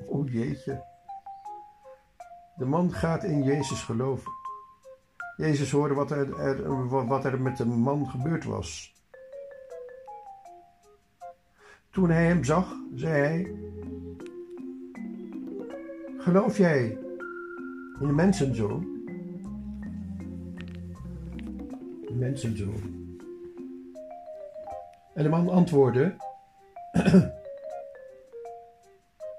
O 0.08 0.24
jeetje. 0.24 0.84
De 2.56 2.64
man 2.64 2.92
gaat 2.92 3.24
in 3.24 3.42
Jezus 3.42 3.82
geloven. 3.82 4.32
Jezus 5.36 5.70
hoorde 5.70 5.94
wat 5.94 6.10
er, 6.10 6.40
er, 6.40 6.88
wat 7.06 7.24
er 7.24 7.40
met 7.40 7.56
de 7.56 7.66
man 7.66 8.08
gebeurd 8.08 8.44
was. 8.44 8.94
Toen 11.90 12.10
hij 12.10 12.26
hem 12.26 12.44
zag, 12.44 12.74
zei 12.94 13.12
hij: 13.12 13.50
Geloof 16.18 16.58
jij 16.58 16.98
in 18.00 18.06
de 18.06 18.12
mensenzoon? 18.12 18.86
De 22.06 22.14
mensenzoon. 22.14 22.94
En 25.14 25.22
de 25.22 25.28
man 25.28 25.48
antwoordde: 25.48 26.16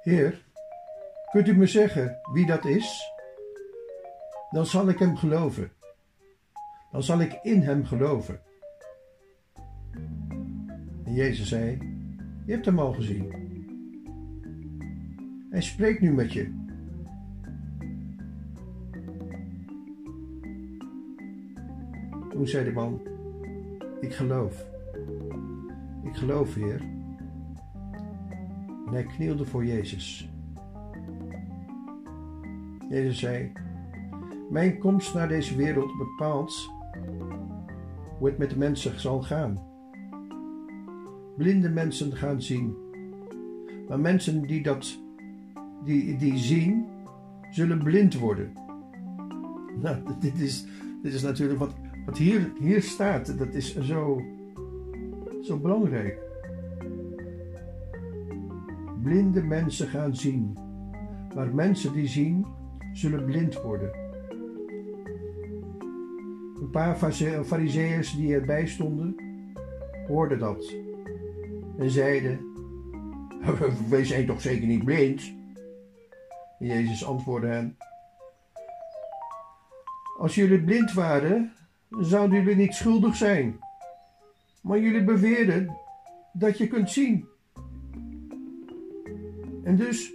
Heer, 0.01 0.45
kunt 1.31 1.47
u 1.47 1.57
me 1.57 1.65
zeggen 1.65 2.19
wie 2.33 2.45
dat 2.45 2.65
is? 2.65 3.11
Dan 4.49 4.65
zal 4.65 4.89
ik 4.89 4.99
hem 4.99 5.15
geloven. 5.15 5.71
Dan 6.91 7.03
zal 7.03 7.21
ik 7.21 7.39
in 7.43 7.61
hem 7.61 7.85
geloven. 7.85 8.41
En 11.03 11.13
Jezus 11.13 11.47
zei: 11.47 11.77
Je 12.45 12.51
hebt 12.51 12.65
hem 12.65 12.79
al 12.79 12.93
gezien. 12.93 13.45
Hij 15.49 15.61
spreekt 15.61 16.01
nu 16.01 16.11
met 16.13 16.33
je. 16.33 16.65
Toen 22.29 22.47
zei 22.47 22.63
de 22.63 22.71
man: 22.71 23.01
Ik 23.99 24.13
geloof. 24.13 24.65
Ik 26.03 26.15
geloof, 26.15 26.55
Heer. 26.55 26.96
En 28.87 28.93
hij 28.93 29.03
knielde 29.03 29.45
voor 29.45 29.65
Jezus. 29.65 30.29
Jezus 32.89 33.19
zei: 33.19 33.51
Mijn 34.49 34.77
komst 34.77 35.13
naar 35.13 35.27
deze 35.27 35.55
wereld 35.55 35.97
bepaalt 35.97 36.69
hoe 38.17 38.27
het 38.27 38.37
met 38.37 38.49
de 38.49 38.57
mensen 38.57 38.99
zal 38.99 39.21
gaan. 39.21 39.59
Blinde 41.37 41.69
mensen 41.69 42.15
gaan 42.15 42.41
zien. 42.41 42.75
Maar 43.87 43.99
mensen 43.99 44.41
die 44.41 44.63
dat 44.63 44.99
die, 45.83 46.17
die 46.17 46.37
zien, 46.37 46.85
zullen 47.49 47.83
blind 47.83 48.13
worden. 48.19 48.51
Nou, 49.81 49.97
dit 50.19 50.39
is, 50.39 50.65
dit 51.03 51.13
is 51.13 51.21
natuurlijk 51.21 51.59
wat, 51.59 51.73
wat 52.05 52.17
hier, 52.17 52.51
hier 52.59 52.81
staat. 52.81 53.37
Dat 53.37 53.53
is 53.53 53.77
zo, 53.77 54.21
zo 55.41 55.57
belangrijk. 55.57 56.26
Blinde 59.01 59.43
mensen 59.43 59.87
gaan 59.87 60.15
zien. 60.15 60.57
Maar 61.35 61.53
mensen 61.53 61.93
die 61.93 62.07
zien, 62.07 62.45
zullen 62.93 63.25
blind 63.25 63.61
worden. 63.61 63.91
Een 66.61 66.69
paar 66.71 66.95
fariseeërs 67.45 68.15
die 68.15 68.33
erbij 68.33 68.67
stonden, 68.67 69.15
hoorden 70.07 70.39
dat 70.39 70.73
en 71.77 71.89
zeiden: 71.89 72.39
Wij 73.89 74.05
zijn 74.05 74.25
toch 74.25 74.41
zeker 74.41 74.67
niet 74.67 74.85
blind? 74.85 75.33
Jezus 76.59 77.05
antwoordde 77.05 77.47
hen: 77.47 77.77
Als 80.17 80.35
jullie 80.35 80.63
blind 80.63 80.93
waren, 80.93 81.53
zouden 81.89 82.37
jullie 82.37 82.55
niet 82.55 82.73
schuldig 82.73 83.15
zijn. 83.15 83.59
Maar 84.61 84.79
jullie 84.79 85.03
beweerden 85.03 85.77
dat 86.33 86.57
je 86.57 86.67
kunt 86.67 86.91
zien. 86.91 87.27
En 89.67 89.75
dus 89.75 90.13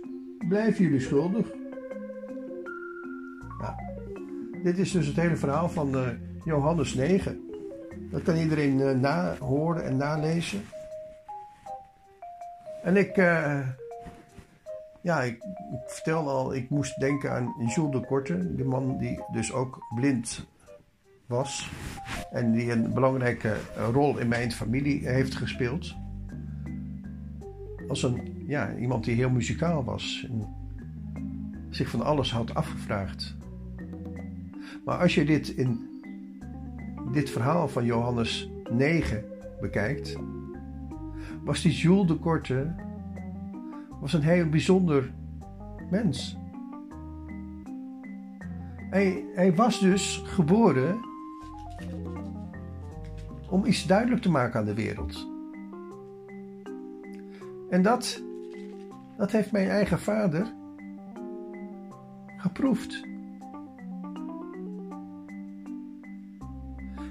blijven 0.48 0.84
jullie 0.84 1.00
schuldig. 1.00 1.46
Nou, 3.60 3.74
dit 4.62 4.78
is 4.78 4.92
dus 4.92 5.06
het 5.06 5.16
hele 5.16 5.36
verhaal 5.36 5.68
van 5.68 5.96
uh, 5.96 6.08
Johannes 6.44 6.94
9. 6.94 7.50
Dat 8.10 8.22
kan 8.22 8.36
iedereen 8.36 8.78
uh, 8.78 8.90
nahoren 8.90 9.84
en 9.84 9.96
nalezen. 9.96 10.64
En 12.82 12.96
ik, 12.96 13.16
uh, 13.16 13.68
ja, 15.02 15.22
ik, 15.22 15.34
ik, 15.72 15.82
vertelde 15.86 16.30
al, 16.30 16.54
ik 16.54 16.70
moest 16.70 17.00
denken 17.00 17.32
aan 17.32 17.54
Jules 17.74 17.92
de 17.92 18.06
Korte, 18.06 18.54
de 18.54 18.64
man 18.64 18.98
die 18.98 19.20
dus 19.32 19.52
ook 19.52 19.78
blind 19.94 20.46
was. 21.26 21.70
En 22.30 22.52
die 22.52 22.70
een 22.70 22.92
belangrijke 22.92 23.56
rol 23.92 24.18
in 24.18 24.28
mijn 24.28 24.52
familie 24.52 25.08
heeft 25.08 25.34
gespeeld. 25.34 25.94
Als 27.88 28.02
een, 28.02 28.31
ja, 28.52 28.74
iemand 28.76 29.04
die 29.04 29.14
heel 29.14 29.30
muzikaal 29.30 29.84
was. 29.84 30.26
En 30.30 30.46
zich 31.70 31.88
van 31.88 32.02
alles 32.02 32.32
had 32.32 32.54
afgevraagd. 32.54 33.36
Maar 34.84 34.98
als 34.98 35.14
je 35.14 35.24
dit 35.24 35.48
in 35.48 35.90
dit 37.12 37.30
verhaal 37.30 37.68
van 37.68 37.84
Johannes 37.84 38.50
9 38.70 39.24
bekijkt, 39.60 40.16
was 41.44 41.62
die 41.62 41.72
Jules 41.72 42.06
de 42.06 42.14
Korte 42.14 42.74
was 44.00 44.12
een 44.12 44.22
heel 44.22 44.48
bijzonder 44.48 45.12
mens. 45.90 46.36
Hij, 48.90 49.24
hij 49.34 49.54
was 49.54 49.80
dus 49.80 50.22
geboren 50.24 51.00
om 53.48 53.64
iets 53.64 53.86
duidelijk 53.86 54.22
te 54.22 54.30
maken 54.30 54.60
aan 54.60 54.66
de 54.66 54.74
wereld. 54.74 55.28
En 57.70 57.82
dat, 57.82 58.22
dat 59.22 59.30
heeft 59.30 59.52
mijn 59.52 59.68
eigen 59.68 59.98
vader 59.98 60.52
geproefd. 62.36 63.06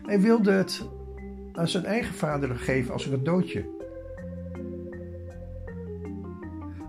Hij 0.06 0.22
wilde 0.22 0.52
het 0.52 0.90
aan 1.54 1.68
zijn 1.68 1.86
eigen 1.86 2.14
vader 2.14 2.56
geven 2.56 2.94
als 2.94 3.06
een 3.06 3.12
cadeautje. 3.12 3.66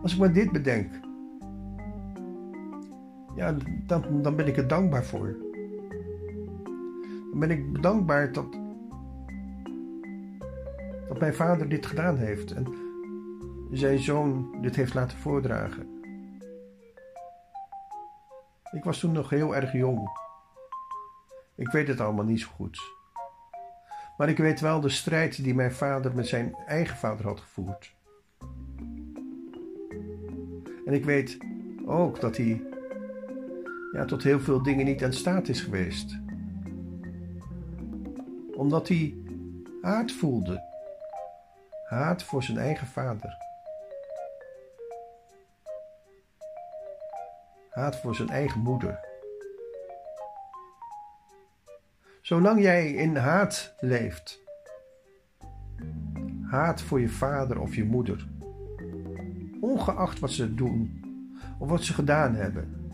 Als 0.02 0.12
ik 0.12 0.18
maar 0.18 0.32
dit 0.32 0.52
bedenk, 0.52 0.92
ja, 3.36 3.56
dan, 3.86 4.22
dan 4.22 4.36
ben 4.36 4.46
ik 4.46 4.56
er 4.56 4.68
dankbaar 4.68 5.04
voor. 5.04 5.36
Dan 7.30 7.40
ben 7.40 7.50
ik 7.50 7.82
dankbaar 7.82 8.32
dat, 8.32 8.58
dat 11.08 11.20
mijn 11.20 11.34
vader 11.34 11.68
dit 11.68 11.86
gedaan 11.86 12.16
heeft 12.16 12.52
en 12.52 12.81
zijn 13.78 13.98
zoon 13.98 14.56
dit 14.60 14.76
heeft 14.76 14.94
laten 14.94 15.18
voordragen. 15.18 16.00
Ik 18.72 18.84
was 18.84 18.98
toen 18.98 19.12
nog 19.12 19.30
heel 19.30 19.56
erg 19.56 19.72
jong. 19.72 20.08
Ik 21.54 21.70
weet 21.70 21.88
het 21.88 22.00
allemaal 22.00 22.24
niet 22.24 22.40
zo 22.40 22.48
goed. 22.54 22.80
Maar 24.16 24.28
ik 24.28 24.38
weet 24.38 24.60
wel 24.60 24.80
de 24.80 24.88
strijd 24.88 25.44
die 25.44 25.54
mijn 25.54 25.72
vader 25.72 26.14
met 26.14 26.26
zijn 26.26 26.54
eigen 26.66 26.96
vader 26.96 27.26
had 27.26 27.40
gevoerd. 27.40 27.94
En 30.86 30.92
ik 30.92 31.04
weet 31.04 31.38
ook 31.86 32.20
dat 32.20 32.36
hij 32.36 32.62
ja, 33.92 34.04
tot 34.04 34.22
heel 34.22 34.40
veel 34.40 34.62
dingen 34.62 34.84
niet 34.84 35.04
aan 35.04 35.12
staat 35.12 35.48
is 35.48 35.60
geweest. 35.60 36.18
Omdat 38.54 38.88
hij 38.88 39.14
haat 39.82 40.12
voelde. 40.12 40.62
Haat 41.88 42.22
voor 42.22 42.42
zijn 42.42 42.58
eigen 42.58 42.86
vader. 42.86 43.51
Haat 47.72 47.96
voor 47.96 48.14
zijn 48.14 48.28
eigen 48.28 48.60
moeder. 48.60 48.98
Zolang 52.20 52.60
jij 52.60 52.92
in 52.92 53.16
haat 53.16 53.74
leeft, 53.80 54.40
haat 56.42 56.82
voor 56.82 57.00
je 57.00 57.08
vader 57.08 57.60
of 57.60 57.74
je 57.74 57.84
moeder, 57.84 58.28
ongeacht 59.60 60.18
wat 60.18 60.30
ze 60.30 60.54
doen 60.54 61.04
of 61.58 61.68
wat 61.68 61.82
ze 61.82 61.94
gedaan 61.94 62.34
hebben, 62.34 62.90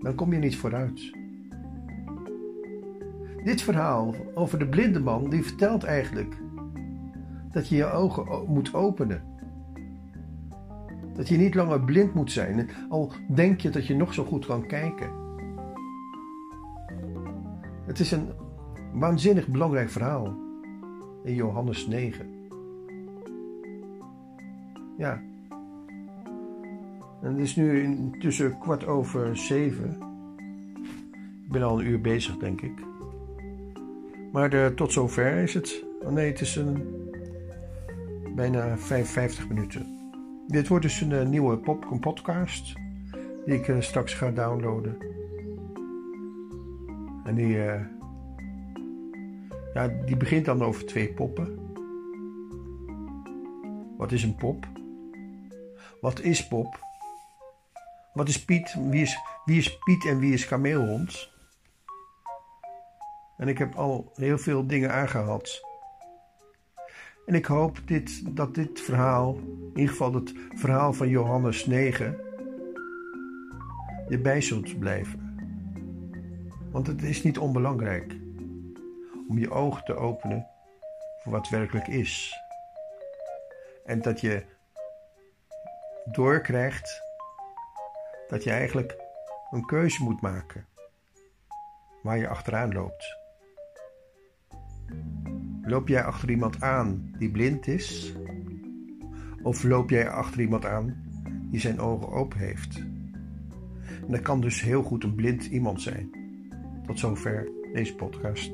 dan 0.00 0.14
kom 0.14 0.32
je 0.32 0.38
niet 0.38 0.56
vooruit. 0.56 1.12
Dit 3.44 3.62
verhaal 3.62 4.14
over 4.34 4.58
de 4.58 4.68
blinde 4.68 5.00
man, 5.00 5.30
die 5.30 5.44
vertelt 5.44 5.84
eigenlijk 5.84 6.36
dat 7.50 7.68
je 7.68 7.76
je 7.76 7.86
ogen 7.86 8.52
moet 8.52 8.74
openen. 8.74 9.31
Dat 11.14 11.28
je 11.28 11.36
niet 11.36 11.54
langer 11.54 11.80
blind 11.80 12.14
moet 12.14 12.32
zijn, 12.32 12.70
al 12.88 13.12
denk 13.28 13.60
je 13.60 13.70
dat 13.70 13.86
je 13.86 13.96
nog 13.96 14.14
zo 14.14 14.24
goed 14.24 14.46
kan 14.46 14.66
kijken. 14.66 15.10
Het 17.86 18.00
is 18.00 18.12
een 18.12 18.28
waanzinnig 18.92 19.48
belangrijk 19.48 19.90
verhaal 19.90 20.36
in 21.24 21.34
Johannes 21.34 21.86
9. 21.86 22.26
Ja. 24.96 25.22
En 27.22 27.32
het 27.32 27.38
is 27.38 27.56
nu 27.56 27.82
intussen 27.82 28.58
kwart 28.58 28.86
over 28.86 29.36
zeven. 29.36 29.96
Ik 31.44 31.52
ben 31.52 31.62
al 31.62 31.80
een 31.80 31.86
uur 31.86 32.00
bezig, 32.00 32.36
denk 32.36 32.60
ik. 32.60 32.84
Maar 34.32 34.50
de, 34.50 34.72
tot 34.74 34.92
zover 34.92 35.36
is 35.36 35.54
het. 35.54 35.84
Oh 36.00 36.10
nee, 36.10 36.30
het 36.30 36.40
is 36.40 36.56
een, 36.56 36.82
bijna 38.34 38.78
55 38.78 39.48
minuten. 39.48 40.01
Dit 40.46 40.68
wordt 40.68 40.84
dus 40.84 41.00
een, 41.00 41.30
nieuwe 41.30 41.56
pop, 41.56 41.96
podcast 42.00 42.74
die 43.44 43.54
ik 43.54 43.68
uh, 43.68 43.80
straks 43.80 44.14
ga 44.14 44.30
downloaden. 44.30 44.96
En 47.24 47.34
die, 47.34 47.56
uh, 47.56 47.80
ja, 49.74 49.88
die 49.88 50.16
begint 50.16 50.44
dan 50.44 50.62
over 50.62 50.86
twee 50.86 51.12
poppen. 51.12 51.58
Wat 53.96 54.12
is 54.12 54.22
een 54.22 54.34
pop? 54.34 54.66
Wat 56.00 56.20
is 56.20 56.48
pop? 56.48 56.78
Wat 58.12 58.28
is 58.28 58.44
Piet? 58.44 58.76
Wie 58.90 59.02
is, 59.02 59.18
wie 59.44 59.58
is 59.58 59.78
Piet 59.78 60.06
en 60.06 60.18
wie 60.18 60.32
is 60.32 60.46
kameelhond? 60.46 61.30
En 63.36 63.48
ik 63.48 63.58
heb 63.58 63.74
al 63.74 64.12
heel 64.14 64.38
veel 64.38 64.66
dingen 64.66 64.92
aangehaald. 64.92 65.71
En 67.26 67.34
ik 67.34 67.44
hoop 67.44 67.78
dit, 67.84 68.36
dat 68.36 68.54
dit 68.54 68.80
verhaal, 68.80 69.34
in 69.34 69.70
ieder 69.74 69.88
geval 69.88 70.14
het 70.14 70.32
verhaal 70.54 70.92
van 70.92 71.08
Johannes 71.08 71.66
9, 71.66 72.18
je 74.08 74.18
bij 74.18 74.40
zult 74.40 74.78
blijven. 74.78 75.20
Want 76.70 76.86
het 76.86 77.02
is 77.02 77.22
niet 77.22 77.38
onbelangrijk 77.38 78.16
om 79.28 79.38
je 79.38 79.50
ogen 79.50 79.84
te 79.84 79.94
openen 79.94 80.46
voor 81.22 81.32
wat 81.32 81.48
werkelijk 81.48 81.86
is. 81.86 82.34
En 83.84 84.02
dat 84.02 84.20
je 84.20 84.44
doorkrijgt 86.04 87.02
dat 88.28 88.44
je 88.44 88.50
eigenlijk 88.50 88.96
een 89.50 89.66
keuze 89.66 90.02
moet 90.02 90.20
maken 90.20 90.66
waar 92.02 92.18
je 92.18 92.28
achteraan 92.28 92.72
loopt. 92.72 93.21
Loop 95.64 95.88
jij 95.88 96.04
achter 96.04 96.30
iemand 96.30 96.60
aan 96.60 97.10
die 97.18 97.30
blind 97.30 97.66
is? 97.66 98.14
Of 99.42 99.62
loop 99.62 99.90
jij 99.90 100.10
achter 100.10 100.40
iemand 100.40 100.64
aan 100.64 100.94
die 101.50 101.60
zijn 101.60 101.80
ogen 101.80 102.08
open 102.08 102.38
heeft? 102.38 102.76
En 104.06 104.08
dat 104.08 104.22
kan 104.22 104.40
dus 104.40 104.60
heel 104.60 104.82
goed 104.82 105.04
een 105.04 105.14
blind 105.14 105.44
iemand 105.44 105.82
zijn. 105.82 106.10
Tot 106.86 106.98
zover 106.98 107.48
deze 107.72 107.94
podcast. 107.94 108.50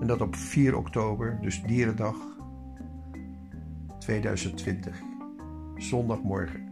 En 0.00 0.06
dat 0.06 0.20
op 0.20 0.36
4 0.36 0.76
oktober, 0.76 1.38
dus 1.40 1.62
Dierendag 1.62 2.16
2020, 3.98 5.00
zondagmorgen. 5.76 6.69